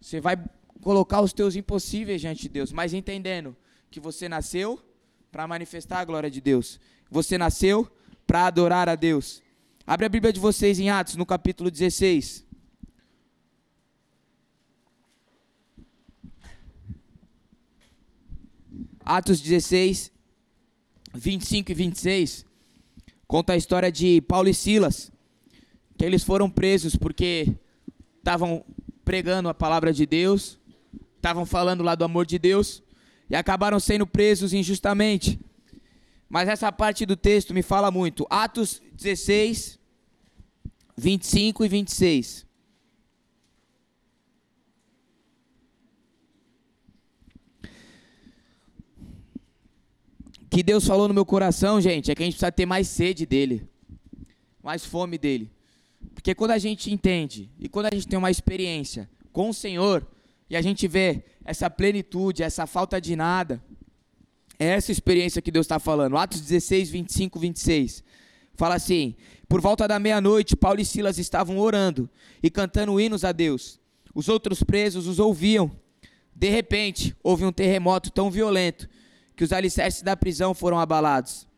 Você 0.00 0.20
vai 0.20 0.36
colocar 0.80 1.20
os 1.20 1.32
teus 1.32 1.56
impossíveis 1.56 2.20
diante 2.20 2.42
de 2.42 2.48
Deus. 2.48 2.72
Mas 2.72 2.92
entendendo 2.92 3.56
que 3.90 4.00
você 4.00 4.28
nasceu 4.28 4.80
para 5.30 5.46
manifestar 5.46 6.00
a 6.00 6.04
glória 6.04 6.30
de 6.30 6.40
Deus. 6.40 6.80
Você 7.10 7.38
nasceu 7.38 7.90
para 8.26 8.46
adorar 8.46 8.88
a 8.88 8.94
Deus. 8.94 9.42
Abre 9.86 10.06
a 10.06 10.08
Bíblia 10.08 10.32
de 10.32 10.40
vocês 10.40 10.78
em 10.78 10.90
Atos, 10.90 11.16
no 11.16 11.26
capítulo 11.26 11.70
16. 11.70 12.44
Atos 19.10 19.40
16, 19.40 20.12
25 21.12 21.72
e 21.72 21.74
26, 21.74 22.46
conta 23.26 23.54
a 23.54 23.56
história 23.56 23.90
de 23.90 24.20
Paulo 24.20 24.48
e 24.48 24.54
Silas, 24.54 25.10
que 25.98 26.04
eles 26.04 26.22
foram 26.22 26.48
presos 26.48 26.94
porque 26.94 27.52
estavam 28.18 28.64
pregando 29.04 29.48
a 29.48 29.54
palavra 29.54 29.92
de 29.92 30.06
Deus, 30.06 30.60
estavam 31.16 31.44
falando 31.44 31.82
lá 31.82 31.96
do 31.96 32.04
amor 32.04 32.24
de 32.24 32.38
Deus, 32.38 32.84
e 33.28 33.34
acabaram 33.34 33.80
sendo 33.80 34.06
presos 34.06 34.52
injustamente. 34.52 35.40
Mas 36.28 36.48
essa 36.48 36.70
parte 36.70 37.04
do 37.04 37.16
texto 37.16 37.52
me 37.52 37.62
fala 37.62 37.90
muito. 37.90 38.28
Atos 38.30 38.80
16, 38.92 39.76
25 40.96 41.64
e 41.64 41.68
26. 41.68 42.46
Que 50.50 50.64
Deus 50.64 50.84
falou 50.84 51.06
no 51.06 51.14
meu 51.14 51.24
coração, 51.24 51.80
gente, 51.80 52.10
é 52.10 52.14
que 52.14 52.22
a 52.22 52.26
gente 52.26 52.34
precisa 52.34 52.50
ter 52.50 52.66
mais 52.66 52.88
sede 52.88 53.24
dele, 53.24 53.68
mais 54.60 54.84
fome 54.84 55.16
dele. 55.16 55.48
Porque 56.12 56.34
quando 56.34 56.50
a 56.50 56.58
gente 56.58 56.92
entende 56.92 57.48
e 57.58 57.68
quando 57.68 57.86
a 57.86 57.90
gente 57.94 58.08
tem 58.08 58.18
uma 58.18 58.32
experiência 58.32 59.08
com 59.32 59.48
o 59.48 59.54
Senhor 59.54 60.04
e 60.48 60.56
a 60.56 60.60
gente 60.60 60.88
vê 60.88 61.22
essa 61.44 61.70
plenitude, 61.70 62.42
essa 62.42 62.66
falta 62.66 63.00
de 63.00 63.14
nada, 63.14 63.62
é 64.58 64.66
essa 64.66 64.90
experiência 64.90 65.40
que 65.40 65.52
Deus 65.52 65.64
está 65.64 65.78
falando. 65.78 66.16
Atos 66.16 66.40
16, 66.40 66.90
25, 66.90 67.38
26. 67.38 68.04
Fala 68.54 68.74
assim: 68.74 69.14
Por 69.48 69.60
volta 69.60 69.86
da 69.86 70.00
meia-noite, 70.00 70.56
Paulo 70.56 70.80
e 70.80 70.84
Silas 70.84 71.16
estavam 71.16 71.58
orando 71.58 72.10
e 72.42 72.50
cantando 72.50 73.00
hinos 73.00 73.24
a 73.24 73.30
Deus. 73.30 73.78
Os 74.12 74.28
outros 74.28 74.64
presos 74.64 75.06
os 75.06 75.20
ouviam. 75.20 75.70
De 76.34 76.50
repente, 76.50 77.14
houve 77.22 77.44
um 77.44 77.52
terremoto 77.52 78.10
tão 78.10 78.30
violento 78.30 78.88
que 79.40 79.44
os 79.44 79.54
alicerces 79.54 80.02
da 80.02 80.14
prisão 80.14 80.52
foram 80.52 80.78
abalados. 80.78 81.48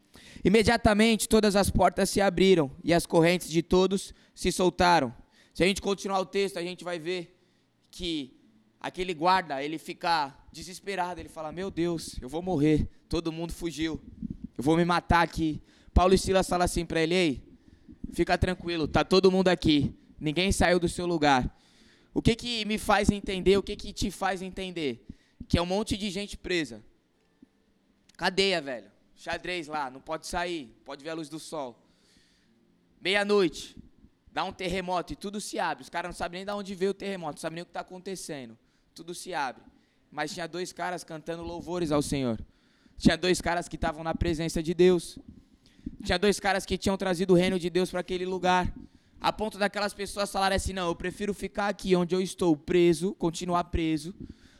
Imediatamente 0.44 1.28
todas 1.28 1.56
as 1.56 1.68
portas 1.68 2.08
se 2.10 2.20
abriram 2.20 2.70
e 2.84 2.94
as 2.94 3.06
correntes 3.06 3.50
de 3.50 3.60
todos 3.60 4.14
se 4.32 4.52
soltaram. 4.52 5.12
Se 5.52 5.64
a 5.64 5.66
gente 5.66 5.82
continuar 5.82 6.20
o 6.20 6.24
texto, 6.24 6.58
a 6.58 6.62
gente 6.62 6.84
vai 6.84 7.00
ver 7.00 7.36
que 7.90 8.36
aquele 8.80 9.12
guarda, 9.12 9.60
ele 9.64 9.78
fica 9.78 10.32
desesperado, 10.52 11.18
ele 11.18 11.28
fala: 11.28 11.50
"Meu 11.50 11.72
Deus, 11.72 12.14
eu 12.22 12.28
vou 12.28 12.40
morrer. 12.40 12.88
Todo 13.08 13.32
mundo 13.32 13.52
fugiu. 13.52 14.00
Eu 14.56 14.62
vou 14.62 14.76
me 14.76 14.84
matar 14.84 15.22
aqui". 15.22 15.60
Paulo 15.92 16.14
e 16.14 16.18
Silas 16.18 16.48
falam 16.48 16.64
assim 16.64 16.86
para 16.86 17.00
ele: 17.00 17.16
"Ei, 17.16 17.42
fica 18.12 18.38
tranquilo, 18.38 18.86
tá 18.86 19.02
todo 19.02 19.28
mundo 19.28 19.48
aqui. 19.48 19.92
Ninguém 20.20 20.52
saiu 20.52 20.78
do 20.78 20.88
seu 20.88 21.04
lugar". 21.04 21.52
O 22.14 22.22
que 22.22 22.36
que 22.36 22.64
me 22.64 22.78
faz 22.78 23.10
entender? 23.10 23.56
O 23.56 23.62
que 23.62 23.74
que 23.74 23.92
te 23.92 24.08
faz 24.08 24.40
entender? 24.40 25.04
Que 25.48 25.58
é 25.58 25.62
um 25.62 25.66
monte 25.66 25.96
de 25.96 26.12
gente 26.12 26.36
presa. 26.36 26.80
Cadeia, 28.16 28.60
velho. 28.60 28.90
Xadrez 29.14 29.68
lá, 29.68 29.90
não 29.90 30.00
pode 30.00 30.26
sair, 30.26 30.74
pode 30.84 31.04
ver 31.04 31.10
a 31.10 31.14
luz 31.14 31.28
do 31.28 31.38
sol. 31.38 31.78
Meia-noite, 33.00 33.76
dá 34.32 34.44
um 34.44 34.52
terremoto 34.52 35.12
e 35.12 35.16
tudo 35.16 35.40
se 35.40 35.58
abre. 35.58 35.82
Os 35.82 35.88
caras 35.88 36.08
não 36.08 36.16
sabem 36.16 36.38
nem 36.38 36.46
de 36.46 36.52
onde 36.52 36.74
veio 36.74 36.90
o 36.90 36.94
terremoto, 36.94 37.34
não 37.34 37.40
sabem 37.40 37.56
nem 37.56 37.62
o 37.62 37.66
que 37.66 37.70
está 37.70 37.80
acontecendo. 37.80 38.58
Tudo 38.94 39.14
se 39.14 39.32
abre. 39.32 39.62
Mas 40.10 40.32
tinha 40.32 40.46
dois 40.48 40.72
caras 40.72 41.04
cantando 41.04 41.42
louvores 41.42 41.92
ao 41.92 42.02
Senhor. 42.02 42.38
Tinha 42.98 43.16
dois 43.16 43.40
caras 43.40 43.68
que 43.68 43.76
estavam 43.76 44.04
na 44.04 44.14
presença 44.14 44.62
de 44.62 44.74
Deus. 44.74 45.18
Tinha 46.04 46.18
dois 46.18 46.38
caras 46.38 46.66
que 46.66 46.76
tinham 46.76 46.96
trazido 46.96 47.32
o 47.34 47.36
reino 47.36 47.58
de 47.58 47.70
Deus 47.70 47.90
para 47.90 48.00
aquele 48.00 48.26
lugar. 48.26 48.72
A 49.20 49.32
ponto 49.32 49.56
daquelas 49.56 49.94
pessoas 49.94 50.30
falarem 50.30 50.56
assim: 50.56 50.72
não, 50.72 50.88
eu 50.88 50.96
prefiro 50.96 51.32
ficar 51.32 51.68
aqui 51.68 51.94
onde 51.94 52.14
eu 52.14 52.20
estou 52.20 52.56
preso, 52.56 53.14
continuar 53.14 53.64
preso, 53.64 54.14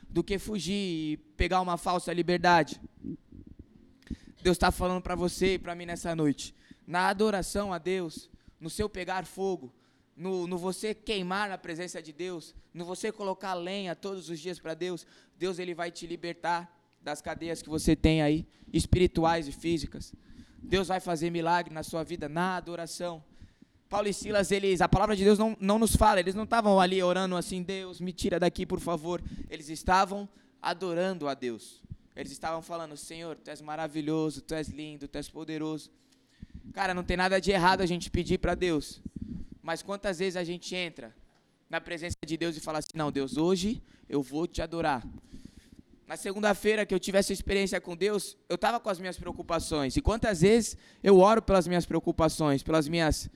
do 0.09 0.23
que 0.23 0.39
fugir 0.39 0.73
e 0.73 1.17
pegar 1.35 1.59
uma 1.61 1.77
falsa 1.77 2.13
liberdade. 2.13 2.79
Deus 4.43 4.57
está 4.57 4.71
falando 4.71 5.01
para 5.01 5.15
você 5.15 5.53
e 5.53 5.57
para 5.57 5.73
mim 5.73 5.85
nessa 5.85 6.13
noite. 6.13 6.53
Na 6.85 7.07
adoração 7.07 7.71
a 7.71 7.77
Deus, 7.77 8.29
no 8.59 8.69
seu 8.69 8.89
pegar 8.89 9.25
fogo, 9.25 9.73
no, 10.17 10.45
no, 10.45 10.57
você 10.57 10.93
queimar 10.93 11.47
na 11.47 11.57
presença 11.57 12.01
de 12.01 12.11
Deus, 12.11 12.53
no 12.73 12.83
você 12.83 13.09
colocar 13.09 13.53
lenha 13.53 13.95
todos 13.95 14.29
os 14.29 14.37
dias 14.37 14.59
para 14.59 14.73
Deus, 14.73 15.07
Deus 15.39 15.59
ele 15.59 15.73
vai 15.73 15.89
te 15.91 16.05
libertar 16.05 16.77
das 17.01 17.21
cadeias 17.21 17.61
que 17.61 17.69
você 17.69 17.95
tem 17.95 18.21
aí, 18.21 18.45
espirituais 18.73 19.47
e 19.47 19.53
físicas. 19.53 20.13
Deus 20.61 20.89
vai 20.89 20.99
fazer 20.99 21.29
milagre 21.29 21.73
na 21.73 21.81
sua 21.81 22.03
vida 22.03 22.27
na 22.27 22.57
adoração. 22.57 23.23
Paulo 23.87 24.09
e 24.09 24.13
Silas, 24.13 24.51
eles, 24.51 24.81
a 24.81 24.89
palavra 24.89 25.15
de 25.15 25.23
Deus 25.23 25.39
não, 25.39 25.55
não 25.57 25.79
nos 25.79 25.95
fala, 25.95 26.19
eles 26.19 26.35
não 26.35 26.43
estavam 26.43 26.81
ali 26.81 27.01
orando 27.01 27.37
assim, 27.37 27.63
Deus, 27.63 28.01
me 28.01 28.11
tira 28.11 28.41
daqui, 28.41 28.65
por 28.65 28.81
favor. 28.81 29.23
Eles 29.49 29.69
estavam 29.69 30.27
adorando 30.61 31.29
a 31.29 31.33
Deus. 31.33 31.82
Eles 32.15 32.31
estavam 32.31 32.61
falando: 32.61 32.95
Senhor, 32.95 33.37
tu 33.37 33.49
és 33.49 33.61
maravilhoso, 33.61 34.41
tu 34.41 34.53
és 34.53 34.67
lindo, 34.67 35.07
tu 35.07 35.17
és 35.17 35.29
poderoso. 35.29 35.91
Cara, 36.73 36.93
não 36.93 37.03
tem 37.03 37.17
nada 37.17 37.39
de 37.39 37.51
errado 37.51 37.81
a 37.81 37.85
gente 37.85 38.09
pedir 38.09 38.37
para 38.37 38.55
Deus. 38.55 39.01
Mas 39.61 39.81
quantas 39.81 40.19
vezes 40.19 40.35
a 40.35 40.43
gente 40.43 40.75
entra 40.75 41.15
na 41.69 41.81
presença 41.81 42.17
de 42.25 42.37
Deus 42.37 42.55
e 42.55 42.59
fala 42.59 42.79
assim: 42.79 42.89
Não, 42.95 43.11
Deus, 43.11 43.37
hoje 43.37 43.81
eu 44.07 44.21
vou 44.21 44.45
te 44.45 44.61
adorar. 44.61 45.03
Na 46.05 46.17
segunda-feira 46.17 46.85
que 46.85 46.93
eu 46.93 46.99
tive 46.99 47.17
essa 47.17 47.33
experiência 47.33 47.79
com 47.79 47.95
Deus, 47.95 48.37
eu 48.49 48.55
estava 48.55 48.79
com 48.79 48.89
as 48.89 48.99
minhas 48.99 49.17
preocupações. 49.17 49.95
E 49.95 50.01
quantas 50.01 50.41
vezes 50.41 50.77
eu 51.01 51.17
oro 51.17 51.41
pelas 51.41 51.67
minhas 51.67 51.85
preocupações, 51.85 52.61
pelas 52.61 52.87
minhas 52.87 53.29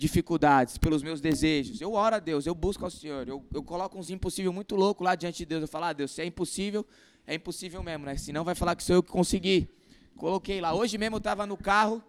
dificuldades, 0.00 0.78
pelos 0.78 1.02
meus 1.02 1.20
desejos. 1.20 1.78
Eu 1.78 1.92
oro 1.92 2.16
a 2.16 2.18
Deus, 2.18 2.46
eu 2.46 2.54
busco 2.54 2.82
ao 2.84 2.90
Senhor. 2.90 3.28
Eu, 3.28 3.44
eu 3.52 3.62
coloco 3.62 3.98
uns 3.98 4.08
impossíveis 4.08 4.52
muito 4.52 4.74
loucos 4.74 5.04
lá 5.04 5.14
diante 5.14 5.38
de 5.38 5.46
Deus. 5.46 5.60
Eu 5.60 5.68
falo, 5.68 5.84
ah, 5.84 5.92
Deus, 5.92 6.10
se 6.10 6.22
é 6.22 6.24
impossível, 6.24 6.86
é 7.30 7.36
impossível 7.36 7.80
mesmo, 7.80 8.04
né? 8.04 8.16
Senão 8.16 8.42
vai 8.42 8.56
falar 8.56 8.74
que 8.74 8.82
sou 8.82 8.96
eu 8.96 9.02
que 9.04 9.10
consegui. 9.10 9.70
Coloquei 10.16 10.60
lá. 10.60 10.74
Hoje 10.74 10.98
mesmo 10.98 11.14
eu 11.14 11.18
estava 11.18 11.46
no 11.46 11.56
carro 11.56 12.02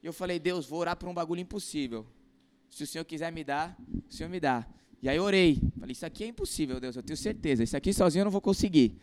e 0.00 0.06
eu 0.06 0.12
falei, 0.12 0.38
Deus, 0.38 0.64
vou 0.64 0.78
orar 0.78 0.96
por 0.96 1.08
um 1.08 1.12
bagulho 1.12 1.40
impossível. 1.40 2.06
Se 2.70 2.84
o 2.84 2.86
Senhor 2.86 3.04
quiser 3.04 3.32
me 3.32 3.42
dar, 3.42 3.76
o 4.08 4.14
Senhor 4.14 4.28
me 4.28 4.38
dá. 4.38 4.64
E 5.02 5.08
aí 5.08 5.18
orei. 5.18 5.60
Falei, 5.76 5.92
isso 5.92 6.06
aqui 6.06 6.22
é 6.22 6.28
impossível, 6.28 6.78
Deus, 6.78 6.94
eu 6.94 7.02
tenho 7.02 7.16
certeza. 7.16 7.64
Isso 7.64 7.76
aqui 7.76 7.92
sozinho 7.92 8.20
eu 8.20 8.24
não 8.26 8.30
vou 8.30 8.40
conseguir. 8.40 8.96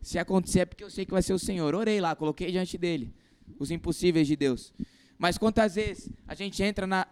Se 0.00 0.16
acontecer 0.16 0.60
é 0.60 0.64
porque 0.64 0.84
eu 0.84 0.90
sei 0.90 1.04
que 1.04 1.10
vai 1.10 1.22
ser 1.22 1.32
o 1.32 1.40
Senhor. 1.40 1.74
Orei 1.74 2.00
lá, 2.00 2.14
coloquei 2.14 2.48
diante 2.52 2.78
dele 2.78 3.12
os 3.58 3.72
impossíveis 3.72 4.28
de 4.28 4.36
Deus. 4.36 4.72
Mas 5.18 5.36
quantas 5.36 5.74
vezes 5.74 6.08
a 6.24 6.36
gente 6.36 6.62
entra 6.62 6.86
na, 6.86 7.04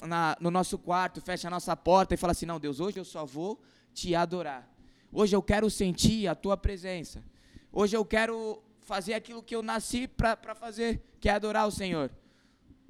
na, 0.00 0.34
no 0.40 0.50
nosso 0.50 0.78
quarto, 0.78 1.20
fecha 1.20 1.48
a 1.48 1.50
nossa 1.50 1.76
porta 1.76 2.14
e 2.14 2.16
fala 2.16 2.30
assim: 2.30 2.46
Não, 2.46 2.58
Deus, 2.58 2.80
hoje 2.80 2.98
eu 2.98 3.04
só 3.04 3.26
vou 3.26 3.60
te 3.92 4.14
adorar. 4.14 4.71
Hoje 5.12 5.36
eu 5.36 5.42
quero 5.42 5.68
sentir 5.68 6.26
a 6.26 6.34
tua 6.34 6.56
presença. 6.56 7.22
Hoje 7.70 7.94
eu 7.94 8.02
quero 8.02 8.62
fazer 8.80 9.12
aquilo 9.12 9.42
que 9.42 9.54
eu 9.54 9.62
nasci 9.62 10.08
para 10.08 10.54
fazer, 10.54 11.02
que 11.20 11.28
é 11.28 11.32
adorar 11.32 11.68
o 11.68 11.70
Senhor. 11.70 12.10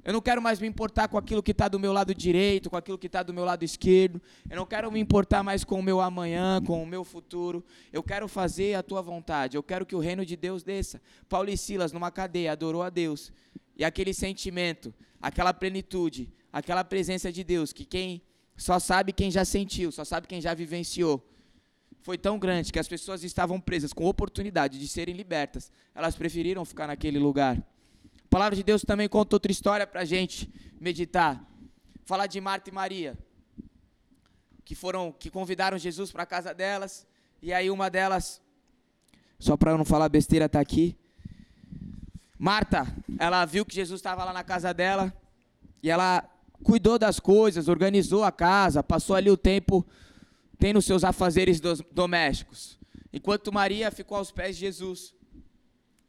Eu 0.05 0.13
não 0.13 0.21
quero 0.21 0.41
mais 0.41 0.59
me 0.59 0.67
importar 0.67 1.09
com 1.09 1.17
aquilo 1.17 1.43
que 1.43 1.51
está 1.51 1.67
do 1.67 1.77
meu 1.77 1.91
lado 1.91 2.15
direito, 2.15 2.69
com 2.69 2.77
aquilo 2.77 2.97
que 2.97 3.07
está 3.07 3.23
do 3.23 3.33
meu 3.33 3.43
lado 3.43 3.63
esquerdo. 3.63 4.21
Eu 4.49 4.55
não 4.55 4.65
quero 4.65 4.89
me 4.89 5.01
importar 5.01 5.43
mais 5.43 5.65
com 5.65 5.79
o 5.79 5.83
meu 5.83 5.99
amanhã, 5.99 6.61
com 6.61 6.81
o 6.81 6.85
meu 6.85 7.03
futuro. 7.03 7.63
Eu 7.91 8.01
quero 8.01 8.27
fazer 8.29 8.75
a 8.75 8.83
tua 8.83 9.01
vontade. 9.01 9.57
Eu 9.57 9.63
quero 9.63 9.85
que 9.85 9.95
o 9.95 9.99
reino 9.99 10.25
de 10.25 10.37
Deus 10.37 10.63
desça. 10.63 11.01
Paulo 11.27 11.49
e 11.49 11.57
Silas, 11.57 11.91
numa 11.91 12.11
cadeia, 12.11 12.53
adorou 12.53 12.83
a 12.83 12.89
Deus. 12.89 13.33
E 13.75 13.83
aquele 13.83 14.13
sentimento, 14.13 14.93
aquela 15.21 15.53
plenitude, 15.53 16.33
aquela 16.51 16.85
presença 16.85 17.31
de 17.31 17.43
Deus, 17.43 17.73
que 17.73 17.83
quem 17.85 18.21
só 18.55 18.79
sabe 18.79 19.11
quem 19.11 19.31
já 19.31 19.43
sentiu, 19.43 19.91
só 19.91 20.03
sabe 20.05 20.27
quem 20.27 20.39
já 20.39 20.53
vivenciou, 20.53 21.25
foi 22.03 22.19
tão 22.19 22.37
grande 22.37 22.71
que 22.71 22.77
as 22.77 22.87
pessoas 22.87 23.23
estavam 23.23 23.59
presas 23.59 23.91
com 23.91 24.05
oportunidade 24.05 24.77
de 24.77 24.87
serem 24.87 25.15
libertas. 25.15 25.71
Elas 25.95 26.15
preferiram 26.15 26.63
ficar 26.63 26.85
naquele 26.85 27.17
lugar 27.17 27.57
palavra 28.33 28.55
de 28.55 28.63
Deus 28.63 28.81
também 28.81 29.07
conta 29.07 29.35
outra 29.35 29.51
história 29.51 29.85
para 29.85 30.01
a 30.01 30.05
gente 30.05 30.51
meditar. 30.81 31.39
Falar 32.03 32.25
de 32.25 32.41
Marta 32.41 32.67
e 32.67 32.73
Maria, 32.73 33.15
que 34.65 34.73
foram, 34.73 35.11
que 35.11 35.29
convidaram 35.29 35.77
Jesus 35.77 36.11
para 36.11 36.23
a 36.23 36.25
casa 36.25 36.51
delas, 36.51 37.05
e 37.43 37.53
aí 37.53 37.69
uma 37.69 37.91
delas, 37.91 38.41
só 39.37 39.55
para 39.55 39.69
eu 39.69 39.77
não 39.77 39.85
falar 39.85 40.09
besteira, 40.09 40.45
está 40.45 40.59
aqui. 40.59 40.97
Marta, 42.39 42.87
ela 43.19 43.45
viu 43.45 43.63
que 43.63 43.75
Jesus 43.75 43.99
estava 43.99 44.23
lá 44.23 44.33
na 44.33 44.43
casa 44.43 44.73
dela, 44.73 45.13
e 45.83 45.91
ela 45.91 46.27
cuidou 46.63 46.97
das 46.97 47.19
coisas, 47.19 47.67
organizou 47.67 48.23
a 48.23 48.31
casa, 48.31 48.81
passou 48.81 49.15
ali 49.15 49.29
o 49.29 49.37
tempo 49.37 49.85
tendo 50.63 50.81
seus 50.81 51.03
afazeres 51.03 51.59
domésticos. 51.91 52.79
Enquanto 53.11 53.51
Maria 53.51 53.91
ficou 53.91 54.17
aos 54.17 54.31
pés 54.31 54.55
de 54.55 54.61
Jesus 54.61 55.13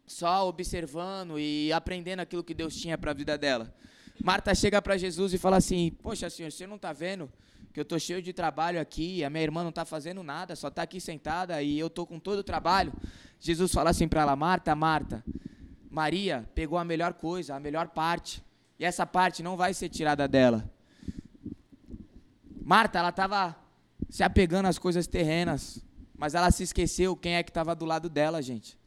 só 0.06 0.48
observando 0.48 1.40
e 1.40 1.72
aprendendo 1.72 2.20
aquilo 2.20 2.44
que 2.44 2.54
Deus 2.54 2.76
tinha 2.76 2.96
para 2.96 3.10
a 3.10 3.14
vida 3.14 3.36
dela. 3.36 3.74
Marta 4.22 4.54
chega 4.54 4.80
para 4.80 4.96
Jesus 4.96 5.34
e 5.34 5.38
fala 5.38 5.56
assim: 5.56 5.90
Poxa, 6.00 6.30
senhor, 6.30 6.52
você 6.52 6.68
não 6.68 6.76
está 6.76 6.92
vendo 6.92 7.28
que 7.72 7.80
eu 7.80 7.82
estou 7.82 7.98
cheio 7.98 8.22
de 8.22 8.32
trabalho 8.32 8.80
aqui, 8.80 9.24
a 9.24 9.28
minha 9.28 9.42
irmã 9.42 9.64
não 9.64 9.70
está 9.70 9.84
fazendo 9.84 10.22
nada, 10.22 10.54
só 10.54 10.68
está 10.68 10.82
aqui 10.82 11.00
sentada 11.00 11.60
e 11.60 11.76
eu 11.76 11.88
estou 11.88 12.06
com 12.06 12.20
todo 12.20 12.38
o 12.38 12.44
trabalho. 12.44 12.92
Jesus 13.40 13.72
fala 13.72 13.90
assim 13.90 14.06
para 14.06 14.22
ela: 14.22 14.36
Marta, 14.36 14.72
Marta, 14.76 15.24
Maria 15.90 16.48
pegou 16.54 16.78
a 16.78 16.84
melhor 16.84 17.14
coisa, 17.14 17.56
a 17.56 17.58
melhor 17.58 17.88
parte, 17.88 18.40
e 18.78 18.84
essa 18.84 19.04
parte 19.04 19.42
não 19.42 19.56
vai 19.56 19.74
ser 19.74 19.88
tirada 19.88 20.28
dela. 20.28 20.70
Marta, 22.62 23.00
ela 23.00 23.08
estava 23.08 23.63
se 24.14 24.22
apegando 24.22 24.66
às 24.66 24.78
coisas 24.78 25.08
terrenas, 25.08 25.84
mas 26.16 26.36
ela 26.36 26.48
se 26.52 26.62
esqueceu 26.62 27.16
quem 27.16 27.34
é 27.34 27.42
que 27.42 27.50
estava 27.50 27.74
do 27.74 27.84
lado 27.84 28.08
dela, 28.08 28.40
gente. 28.40 28.78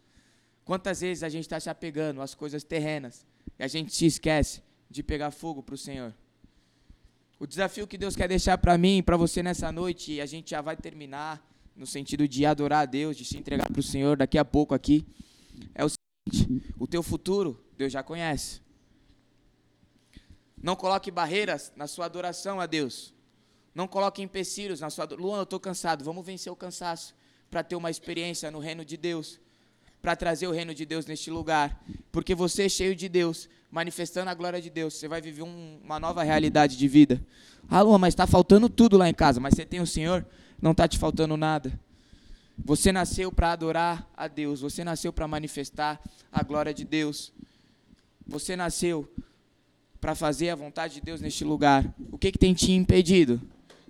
Quantas 0.63 1.01
vezes 1.01 1.21
a 1.21 1.27
gente 1.27 1.41
está 1.41 1.59
se 1.59 1.69
apegando 1.69 2.21
às 2.21 2.33
coisas 2.33 2.63
terrenas 2.63 3.27
e 3.59 3.63
a 3.65 3.67
gente 3.67 3.93
se 3.93 4.05
esquece 4.05 4.63
de 4.89 5.03
pegar 5.03 5.31
fogo 5.31 5.61
para 5.61 5.75
o 5.75 5.77
Senhor? 5.77 6.13
O 7.37 7.45
desafio 7.45 7.85
que 7.85 7.97
Deus 7.97 8.15
quer 8.15 8.29
deixar 8.29 8.57
para 8.57 8.77
mim 8.77 9.03
para 9.03 9.17
você 9.17 9.43
nessa 9.43 9.69
noite, 9.69 10.13
e 10.13 10.21
a 10.21 10.25
gente 10.25 10.51
já 10.51 10.61
vai 10.61 10.77
terminar 10.77 11.45
no 11.75 11.85
sentido 11.85 12.25
de 12.25 12.45
adorar 12.45 12.83
a 12.83 12.85
Deus, 12.85 13.17
de 13.17 13.25
se 13.25 13.37
entregar 13.37 13.69
para 13.69 13.81
o 13.81 13.83
Senhor 13.83 14.15
daqui 14.15 14.37
a 14.37 14.45
pouco 14.45 14.73
aqui, 14.73 15.05
é 15.75 15.83
o 15.83 15.89
seguinte: 15.89 16.73
o 16.79 16.87
teu 16.87 17.03
futuro 17.03 17.61
Deus 17.77 17.91
já 17.91 18.01
conhece. 18.01 18.61
Não 20.55 20.77
coloque 20.77 21.11
barreiras 21.11 21.73
na 21.75 21.85
sua 21.85 22.05
adoração 22.05 22.61
a 22.61 22.65
Deus. 22.65 23.16
Não 23.77 23.87
coloque 23.87 24.23
empecilhos 24.23 24.79
na 24.79 24.89
sua 24.89 25.05
Luan, 25.05 25.37
eu 25.37 25.43
estou 25.43 25.59
cansado. 25.59 26.03
Vamos 26.03 26.25
vencer 26.25 26.51
o 26.51 26.55
cansaço 26.55 27.13
para 27.47 27.63
ter 27.63 27.75
uma 27.75 27.91
experiência 27.91 28.49
no 28.49 28.57
reino 28.57 28.83
de 28.83 28.97
Deus 28.97 29.39
para 30.01 30.15
trazer 30.15 30.47
o 30.47 30.51
reino 30.51 30.73
de 30.73 30.83
Deus 30.83 31.05
neste 31.05 31.29
lugar. 31.29 31.79
Porque 32.11 32.33
você, 32.33 32.63
é 32.63 32.69
cheio 32.69 32.95
de 32.95 33.07
Deus, 33.07 33.47
manifestando 33.69 34.31
a 34.31 34.33
glória 34.33 34.59
de 34.59 34.71
Deus, 34.71 34.95
você 34.95 35.07
vai 35.07 35.21
viver 35.21 35.43
um, 35.43 35.79
uma 35.83 35.99
nova 35.99 36.23
realidade 36.23 36.75
de 36.75 36.87
vida. 36.87 37.23
Ah, 37.69 37.83
Lua, 37.83 37.99
mas 37.99 38.15
está 38.15 38.25
faltando 38.25 38.67
tudo 38.67 38.97
lá 38.97 39.07
em 39.07 39.13
casa. 39.13 39.39
Mas 39.39 39.53
você 39.53 39.63
tem 39.63 39.79
o 39.79 39.85
Senhor, 39.85 40.25
não 40.59 40.71
está 40.71 40.87
te 40.87 40.97
faltando 40.97 41.37
nada. 41.37 41.79
Você 42.57 42.91
nasceu 42.91 43.31
para 43.31 43.51
adorar 43.51 44.09
a 44.17 44.27
Deus. 44.27 44.61
Você 44.61 44.83
nasceu 44.83 45.13
para 45.13 45.27
manifestar 45.27 46.01
a 46.31 46.41
glória 46.41 46.73
de 46.73 46.83
Deus. 46.83 47.31
Você 48.25 48.55
nasceu 48.55 49.07
para 50.01 50.15
fazer 50.15 50.49
a 50.49 50.55
vontade 50.55 50.95
de 50.95 51.01
Deus 51.01 51.21
neste 51.21 51.43
lugar. 51.43 51.93
O 52.11 52.17
que, 52.17 52.31
que 52.31 52.39
tem 52.39 52.55
te 52.55 52.71
impedido? 52.71 53.39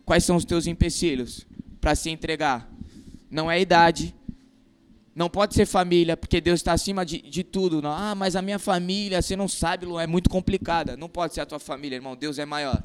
Quais 0.07 0.23
são 0.23 0.37
os 0.37 0.45
teus 0.45 0.67
empecilhos 0.67 1.45
para 1.81 1.93
se 1.93 2.09
entregar? 2.09 2.71
Não 3.29 3.51
é 3.51 3.59
idade, 3.59 4.15
não 5.13 5.29
pode 5.29 5.53
ser 5.53 5.65
família, 5.65 6.15
porque 6.15 6.39
Deus 6.39 6.61
está 6.61 6.71
acima 6.71 7.05
de, 7.05 7.21
de 7.21 7.43
tudo. 7.43 7.81
Não. 7.81 7.91
Ah, 7.91 8.15
mas 8.15 8.33
a 8.33 8.41
minha 8.41 8.57
família, 8.57 9.21
você 9.21 9.35
não 9.35 9.49
sabe, 9.49 9.85
Lu, 9.85 9.99
é 9.99 10.07
muito 10.07 10.29
complicada. 10.29 10.95
Não 10.95 11.09
pode 11.09 11.33
ser 11.33 11.41
a 11.41 11.45
tua 11.45 11.59
família, 11.59 11.97
irmão. 11.97 12.15
Deus 12.15 12.39
é 12.39 12.45
maior. 12.45 12.81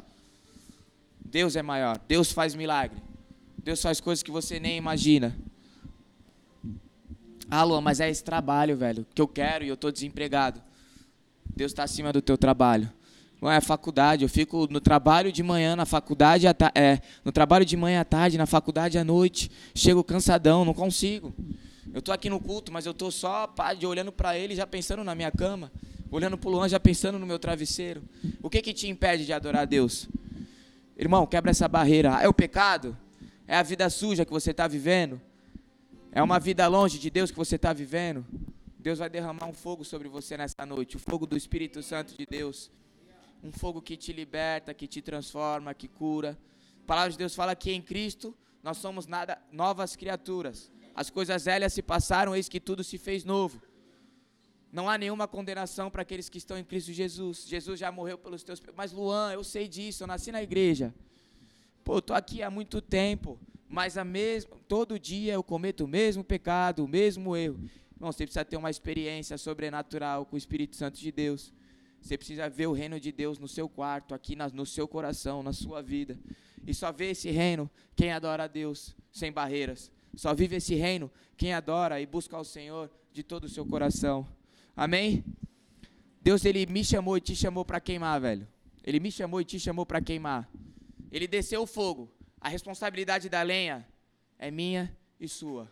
Deus 1.25 1.55
é 1.55 1.63
maior. 1.63 1.97
Deus 2.09 2.33
faz 2.33 2.57
milagre. 2.57 3.01
Deus 3.57 3.81
faz 3.81 4.01
coisas 4.01 4.21
que 4.21 4.33
você 4.33 4.59
nem 4.59 4.77
imagina. 4.77 5.39
Ah, 7.49 7.63
Lu, 7.63 7.81
mas 7.81 8.01
é 8.01 8.11
esse 8.11 8.25
trabalho, 8.25 8.77
velho, 8.77 9.07
que 9.15 9.23
eu 9.23 9.29
quero 9.29 9.63
e 9.63 9.69
eu 9.69 9.75
estou 9.75 9.93
desempregado. 9.93 10.61
Deus 11.55 11.71
está 11.71 11.85
acima 11.85 12.13
do 12.13 12.21
teu 12.21 12.37
trabalho. 12.37 12.93
Não 13.43 13.51
é 13.51 13.61
faculdade, 13.61 14.23
eu 14.23 14.29
fico 14.29 14.69
no 14.71 14.81
trabalho 14.81 15.33
de 15.33 15.43
manhã, 15.43 15.75
na 15.75 15.85
faculdade, 15.85 16.47
é, 16.47 17.01
no 17.25 17.33
trabalho 17.33 17.65
de 17.65 17.77
manhã 17.77 18.03
à 18.03 18.05
tarde, 18.05 18.39
na 18.39 18.47
faculdade 18.47 18.97
à 18.97 19.03
noite. 19.03 19.51
Chego 19.75 20.05
cansadão, 20.05 20.65
não 20.65 20.73
consigo. 20.73 21.35
Eu 21.93 21.99
estou 21.99 22.15
aqui 22.15 22.31
no 22.31 22.39
culto, 22.39 22.71
mas 22.71 22.87
eu 22.87 22.93
estou 22.93 23.11
só 23.11 23.49
pá, 23.49 23.75
de 23.75 23.85
olhando 23.85 24.13
para 24.13 24.39
ele, 24.39 24.55
já 24.55 24.65
pensando 24.65 25.03
na 25.03 25.13
minha 25.17 25.33
cama, 25.33 25.73
olhando 26.09 26.39
para 26.39 26.49
o 26.49 26.53
Luan, 26.53 26.69
já 26.69 26.79
pensando 26.79 27.19
no 27.19 27.27
meu 27.27 27.37
travesseiro. 27.37 28.05
O 28.41 28.49
que 28.49 28.63
que 28.63 28.73
te 28.73 28.89
impede 28.89 29.27
de 29.27 29.33
adorar 29.33 29.63
a 29.63 29.65
Deus? 29.65 30.09
Irmão, 30.97 31.27
quebra 31.27 31.51
essa 31.51 31.67
barreira. 31.67 32.23
É 32.23 32.29
o 32.29 32.33
pecado? 32.33 32.97
É 33.49 33.57
a 33.57 33.63
vida 33.65 33.91
suja 33.91 34.25
que 34.25 34.31
você 34.31 34.53
está 34.53 34.69
vivendo? 34.69 35.21
É 36.13 36.23
uma 36.23 36.39
vida 36.39 36.69
longe 36.69 36.97
de 36.97 37.11
Deus 37.11 37.33
que 37.33 37.37
você 37.37 37.57
está 37.57 37.73
vivendo? 37.73 38.25
Deus 38.79 39.01
vai 39.01 39.11
derramar 39.11 39.47
um 39.47 39.53
fogo 39.53 39.85
sobre 39.85 40.09
você 40.09 40.37
nessa 40.37 40.65
noite, 40.65 40.95
o 40.95 41.01
fogo 41.01 41.27
do 41.27 41.37
Espírito 41.37 41.83
Santo 41.83 42.17
de 42.17 42.25
Deus. 42.25 42.71
Um 43.43 43.51
fogo 43.51 43.83
que 43.83 43.97
te 43.97 44.13
liberta, 44.13 44.73
que 44.73 44.87
te 44.87 45.03
transforma, 45.03 45.75
que 45.75 45.89
cura. 45.89 46.39
A 46.83 46.87
palavra 46.87 47.11
de 47.11 47.19
Deus 47.19 47.35
fala 47.35 47.57
que 47.57 47.73
em 47.73 47.83
Cristo 47.83 48.37
nós 48.63 48.79
somos 48.79 49.07
nada, 49.07 49.41
novas 49.51 49.97
criaturas. 49.97 50.71
As 50.95 51.11
coisas 51.11 51.45
velhas 51.45 51.73
se 51.73 51.83
passaram, 51.83 52.37
eis 52.37 52.49
que 52.49 52.61
tudo 52.61 52.85
se 52.85 52.99
fez 52.99 53.25
novo. 53.25 53.61
Não 54.73 54.89
há 54.89 54.97
nenhuma 54.97 55.29
condenação 55.29 55.91
para 55.91 56.03
aqueles 56.03 56.29
que 56.29 56.39
estão 56.39 56.57
em 56.57 56.65
Cristo 56.65 56.93
Jesus. 56.93 57.47
Jesus 57.47 57.79
já 57.79 57.91
morreu 57.93 58.17
pelos 58.17 58.43
teus 58.43 58.59
pecados. 58.61 58.77
Mas 58.77 58.93
Luan, 58.93 59.33
eu 59.33 59.45
sei 59.45 59.69
disso, 59.69 60.03
eu 60.03 60.07
nasci 60.07 60.33
na 60.33 60.43
igreja. 60.43 60.95
Pô, 61.85 61.97
eu 61.97 62.03
tô 62.03 62.15
aqui 62.15 62.43
há 62.43 62.51
muito 62.51 62.81
tempo, 62.81 63.39
mas 63.69 63.99
a 63.99 64.05
mesmo, 64.05 64.59
todo 64.69 64.99
dia 64.99 65.35
eu 65.35 65.43
cometo 65.43 65.85
o 65.85 65.89
mesmo 65.89 66.23
pecado, 66.23 66.85
o 66.85 66.89
mesmo 66.89 67.37
erro. 67.37 67.59
Irmão, 67.97 68.13
você 68.13 68.25
precisa 68.25 68.45
ter 68.45 68.57
uma 68.57 68.71
experiência 68.71 69.37
sobrenatural 69.37 70.25
com 70.25 70.37
o 70.37 70.39
Espírito 70.39 70.77
Santo 70.77 70.99
de 70.99 71.11
Deus. 71.13 71.53
Você 72.03 72.19
precisa 72.19 72.51
ver 72.51 72.67
o 72.67 72.73
reino 72.73 72.99
de 72.99 73.13
Deus 73.13 73.39
no 73.39 73.47
seu 73.47 73.69
quarto, 73.69 74.13
aqui 74.13 74.37
no 74.37 74.67
seu 74.67 74.89
coração, 74.89 75.43
na 75.43 75.53
sua 75.53 75.81
vida. 75.81 76.19
E 76.67 76.75
só 76.75 76.91
vê 76.91 77.11
esse 77.11 77.31
reino 77.31 77.71
quem 77.95 78.13
adora 78.13 78.45
a 78.45 78.47
Deus 78.49 78.95
sem 79.13 79.31
barreiras. 79.31 79.91
Só 80.17 80.35
vive 80.35 80.57
esse 80.57 80.75
reino 80.75 81.11
quem 81.37 81.55
adora 81.55 82.01
e 82.01 82.07
busca 82.07 82.37
ao 82.37 82.45
Senhor 82.45 82.91
de 83.13 83.23
todo 83.23 83.45
o 83.45 83.49
seu 83.49 83.65
coração. 83.65 84.27
Amém? 84.77 85.25
Deus, 86.21 86.45
Ele 86.45 86.67
me 86.67 86.85
chamou 86.85 87.17
e 87.17 87.21
te 87.21 87.37
chamou 87.37 87.65
para 87.65 87.81
queimar, 87.81 88.21
velho. 88.21 88.49
Ele 88.85 88.99
me 88.99 89.11
chamou 89.11 89.41
e 89.41 89.45
te 89.45 89.61
chamou 89.61 89.87
para 89.87 90.01
queimar. 90.01 90.49
Ele 91.11 91.29
desceu 91.29 91.63
o 91.63 91.67
fogo. 91.67 92.11
A 92.41 92.49
responsabilidade 92.49 93.29
da 93.29 93.43
lenha 93.43 93.87
é 94.39 94.51
minha 94.51 94.97
e 95.21 95.29
sua. 95.29 95.71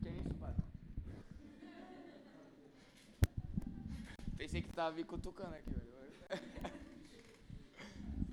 Que 0.00 0.08
isso, 0.08 0.34
pai? 0.40 0.54
Pensei 4.48 4.62
que 4.62 4.72
tava 4.72 4.96
me 4.96 5.04
cutucando 5.04 5.54
aqui, 5.54 5.74
velho. 5.74 6.42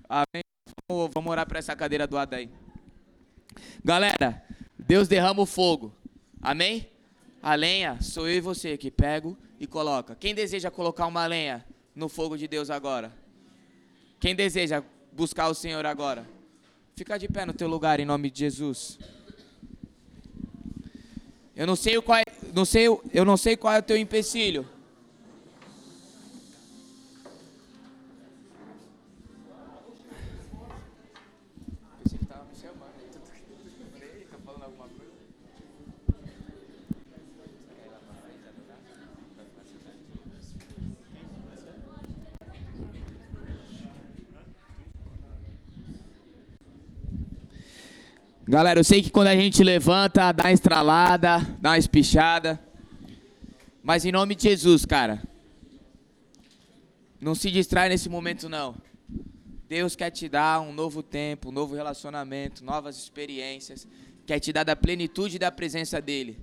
Amém. 0.08 0.44
Vamos, 0.88 1.12
vamos 1.14 1.30
orar 1.30 1.46
para 1.46 1.60
essa 1.60 1.76
cadeira 1.76 2.08
do 2.08 2.18
aí. 2.18 2.50
Galera, 3.84 4.42
Deus 4.80 5.10
derrama 5.10 5.42
o 5.42 5.46
fogo. 5.46 5.94
Amém? 6.42 6.90
A 7.44 7.54
lenha 7.56 8.02
sou 8.02 8.30
eu 8.30 8.36
e 8.36 8.40
você 8.40 8.78
que 8.78 8.90
pego 8.90 9.38
e 9.60 9.68
coloca. 9.68 10.16
Quem 10.16 10.34
deseja 10.34 10.72
colocar 10.72 11.06
uma 11.06 11.28
lenha 11.28 11.66
no 11.94 12.08
fogo 12.08 12.38
de 12.38 12.48
Deus 12.48 12.70
agora? 12.70 13.12
Quem 14.18 14.34
deseja 14.34 14.82
buscar 15.12 15.50
o 15.50 15.54
Senhor 15.54 15.86
agora? 15.86 16.26
Fica 16.96 17.20
de 17.20 17.28
pé 17.28 17.46
no 17.46 17.54
teu 17.54 17.68
lugar 17.68 18.00
em 18.00 18.06
nome 18.06 18.32
de 18.32 18.40
Jesus. 18.40 18.98
Eu 21.54 21.68
não 21.68 21.76
sei 21.76 22.02
qual 22.02 22.20
é, 22.20 22.24
não 22.54 22.64
sei, 22.64 22.86
eu 23.14 23.26
não 23.26 23.36
sei 23.36 23.58
qual 23.58 23.74
é 23.74 23.80
o 23.80 23.84
teu 23.84 23.98
empecilho. 23.98 24.75
Galera, 48.48 48.80
eu 48.80 48.84
sei 48.84 49.02
que 49.02 49.10
quando 49.10 49.30
a 49.30 49.36
gente 49.36 49.64
levanta, 49.64 50.32
dá 50.32 50.44
uma 50.44 50.52
estralada, 50.52 51.40
dá 51.60 51.72
uma 51.72 51.80
espichada. 51.80 52.60
Mas 53.82 54.06
em 54.06 54.12
nome 54.12 54.36
de 54.36 54.44
Jesus, 54.44 54.86
cara. 54.86 55.24
Não 57.20 57.34
se 57.34 57.50
distrai 57.50 57.90
nesse 57.90 58.08
momento, 58.08 58.48
não. 58.48 58.76
Deus 59.68 59.96
quer 59.96 60.12
te 60.12 60.30
dar 60.30 60.62
um 60.62 60.72
novo 60.72 61.02
tempo, 61.02 61.50
um 61.50 61.52
novo 61.52 61.74
relacionamento, 61.74 62.64
novas 62.64 63.00
experiências. 63.00 63.88
Quer 64.28 64.40
te 64.40 64.54
dar 64.54 64.64
da 64.64 64.76
plenitude 64.76 65.40
da 65.40 65.52
presença 65.52 66.00
dEle. 66.00 66.38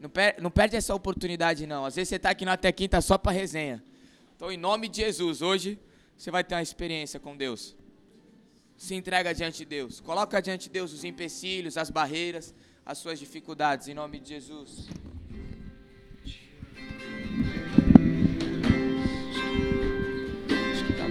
Não, 0.00 0.08
per 0.08 0.36
não 0.40 0.50
perde 0.50 0.76
essa 0.76 0.94
oportunidade, 0.94 1.66
não. 1.66 1.84
Às 1.84 1.96
vezes 1.96 2.08
você 2.08 2.16
está 2.16 2.30
aqui 2.30 2.46
na 2.46 2.54
até 2.54 2.72
quinta 2.72 3.02
só 3.02 3.18
para 3.18 3.32
resenha. 3.32 3.84
Então, 4.34 4.50
em 4.50 4.56
nome 4.56 4.88
de 4.88 5.02
Jesus, 5.02 5.42
hoje 5.42 5.78
você 6.16 6.30
vai 6.30 6.42
ter 6.42 6.54
uma 6.54 6.62
experiência 6.62 7.20
com 7.20 7.36
Deus 7.36 7.76
se 8.84 8.94
entrega 8.94 9.32
diante 9.32 9.58
de 9.58 9.64
Deus. 9.64 9.98
Coloca 9.98 10.42
diante 10.42 10.64
de 10.64 10.70
Deus 10.70 10.92
os 10.92 11.04
empecilhos, 11.04 11.78
as 11.78 11.88
barreiras, 11.88 12.54
as 12.84 12.98
suas 12.98 13.18
dificuldades, 13.18 13.88
em 13.88 13.94
nome 13.94 14.20
de 14.20 14.28
Jesus. 14.28 14.88
Acho 20.72 20.86
que 20.86 20.92
tá. 20.92 21.04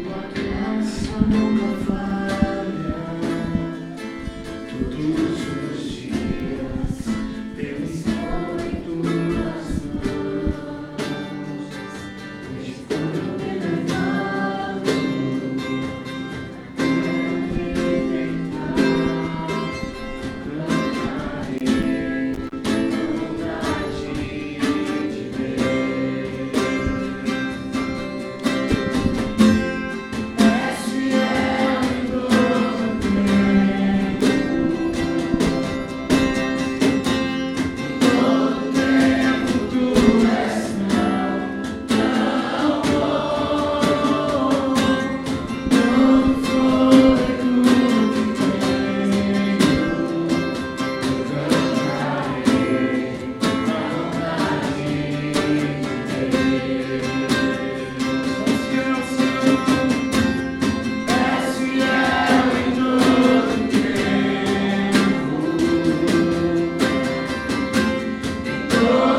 Lord. 68.83 69.12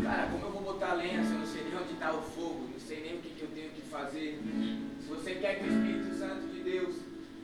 cara, 0.00 0.28
como 0.30 0.44
eu 0.46 0.52
vou 0.52 0.62
botar 0.62 0.94
lenha 0.94 1.22
se 1.24 1.32
eu 1.32 1.38
não 1.38 1.46
sei 1.46 1.62
nem 1.64 1.74
onde 1.80 1.92
está 1.92 2.12
o 2.12 2.22
fogo, 2.22 2.68
não 2.72 2.80
sei 2.80 3.00
nem 3.02 3.14
o 3.14 3.18
que, 3.18 3.30
que 3.30 3.42
eu 3.42 3.48
tenho 3.54 3.70
que 3.70 3.82
fazer. 3.90 4.38
Se 5.00 5.08
você 5.08 5.34
quer 5.34 5.58
que 5.58 5.64
o 5.64 5.72
Espírito 5.72 6.18
Santo 6.18 6.46
de 6.52 6.60
Deus 6.60 6.94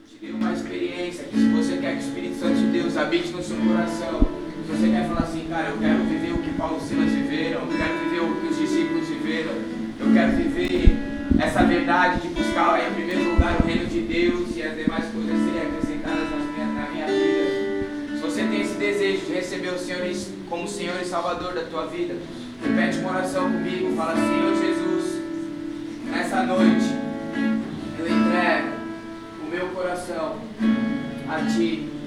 te 0.08 0.16
dê 0.20 0.32
uma 0.32 0.52
experiência, 0.52 1.24
que 1.24 1.36
se 1.36 1.48
você 1.48 1.76
quer 1.78 1.98
que 1.98 2.04
o 2.04 2.08
Espírito 2.08 2.36
Santo 2.38 2.54
de 2.54 2.66
Deus 2.66 2.96
habite 2.96 3.28
no 3.28 3.42
seu 3.42 3.56
coração, 3.56 4.20
se 4.64 4.72
você 4.72 4.88
quer 4.88 5.08
falar 5.08 5.20
assim, 5.20 5.46
cara, 5.48 5.68
eu 5.70 5.78
quero 5.78 6.04
viver 6.04 6.32
o 6.32 6.42
que 6.42 6.52
Paulo 6.54 6.78
e 6.78 6.80
Silas 6.80 7.10
viveram, 7.10 7.60
eu 7.62 7.76
quero 7.76 7.98
viver 8.04 8.20
o 8.20 8.40
que 8.40 8.46
os 8.46 8.58
discípulos 8.58 9.08
viveram, 9.08 9.52
eu 10.00 10.12
quero 10.14 10.32
viver 10.36 11.08
essa 11.40 11.64
verdade 11.64 12.20
de 12.22 12.28
buscar 12.28 12.86
em 12.86 12.94
primeiro 12.94 13.30
lugar 13.30 13.60
o 13.60 13.66
reino 13.66 13.86
de 13.86 14.00
Deus 14.00 14.56
e 14.56 14.62
as 14.62 14.76
demais 14.76 15.04
coisas 15.12 15.36
serem 15.38 15.68
acrescentadas 15.68 16.30
na 16.30 16.90
minha, 16.90 17.06
vida. 17.06 18.16
Se 18.16 18.22
você 18.22 18.42
tem 18.42 18.60
esse 18.60 18.74
desejo 18.74 19.26
de 19.26 19.32
receber 19.32 19.68
o 19.68 19.78
Senhor 19.78 20.04
em 20.04 20.37
como 20.48 20.66
Senhor 20.66 21.00
e 21.00 21.04
Salvador 21.04 21.54
da 21.54 21.64
tua 21.64 21.86
vida, 21.86 22.16
repete 22.62 22.98
uma 22.98 23.10
oração 23.10 23.44
comigo, 23.50 23.94
fala, 23.96 24.14
Senhor 24.14 24.56
Jesus, 24.56 25.22
nessa 26.04 26.42
noite 26.42 26.86
eu 27.98 28.06
entrego 28.06 28.68
o 29.46 29.50
meu 29.50 29.68
coração 29.68 30.36
a 31.28 31.44
Ti. 31.52 31.97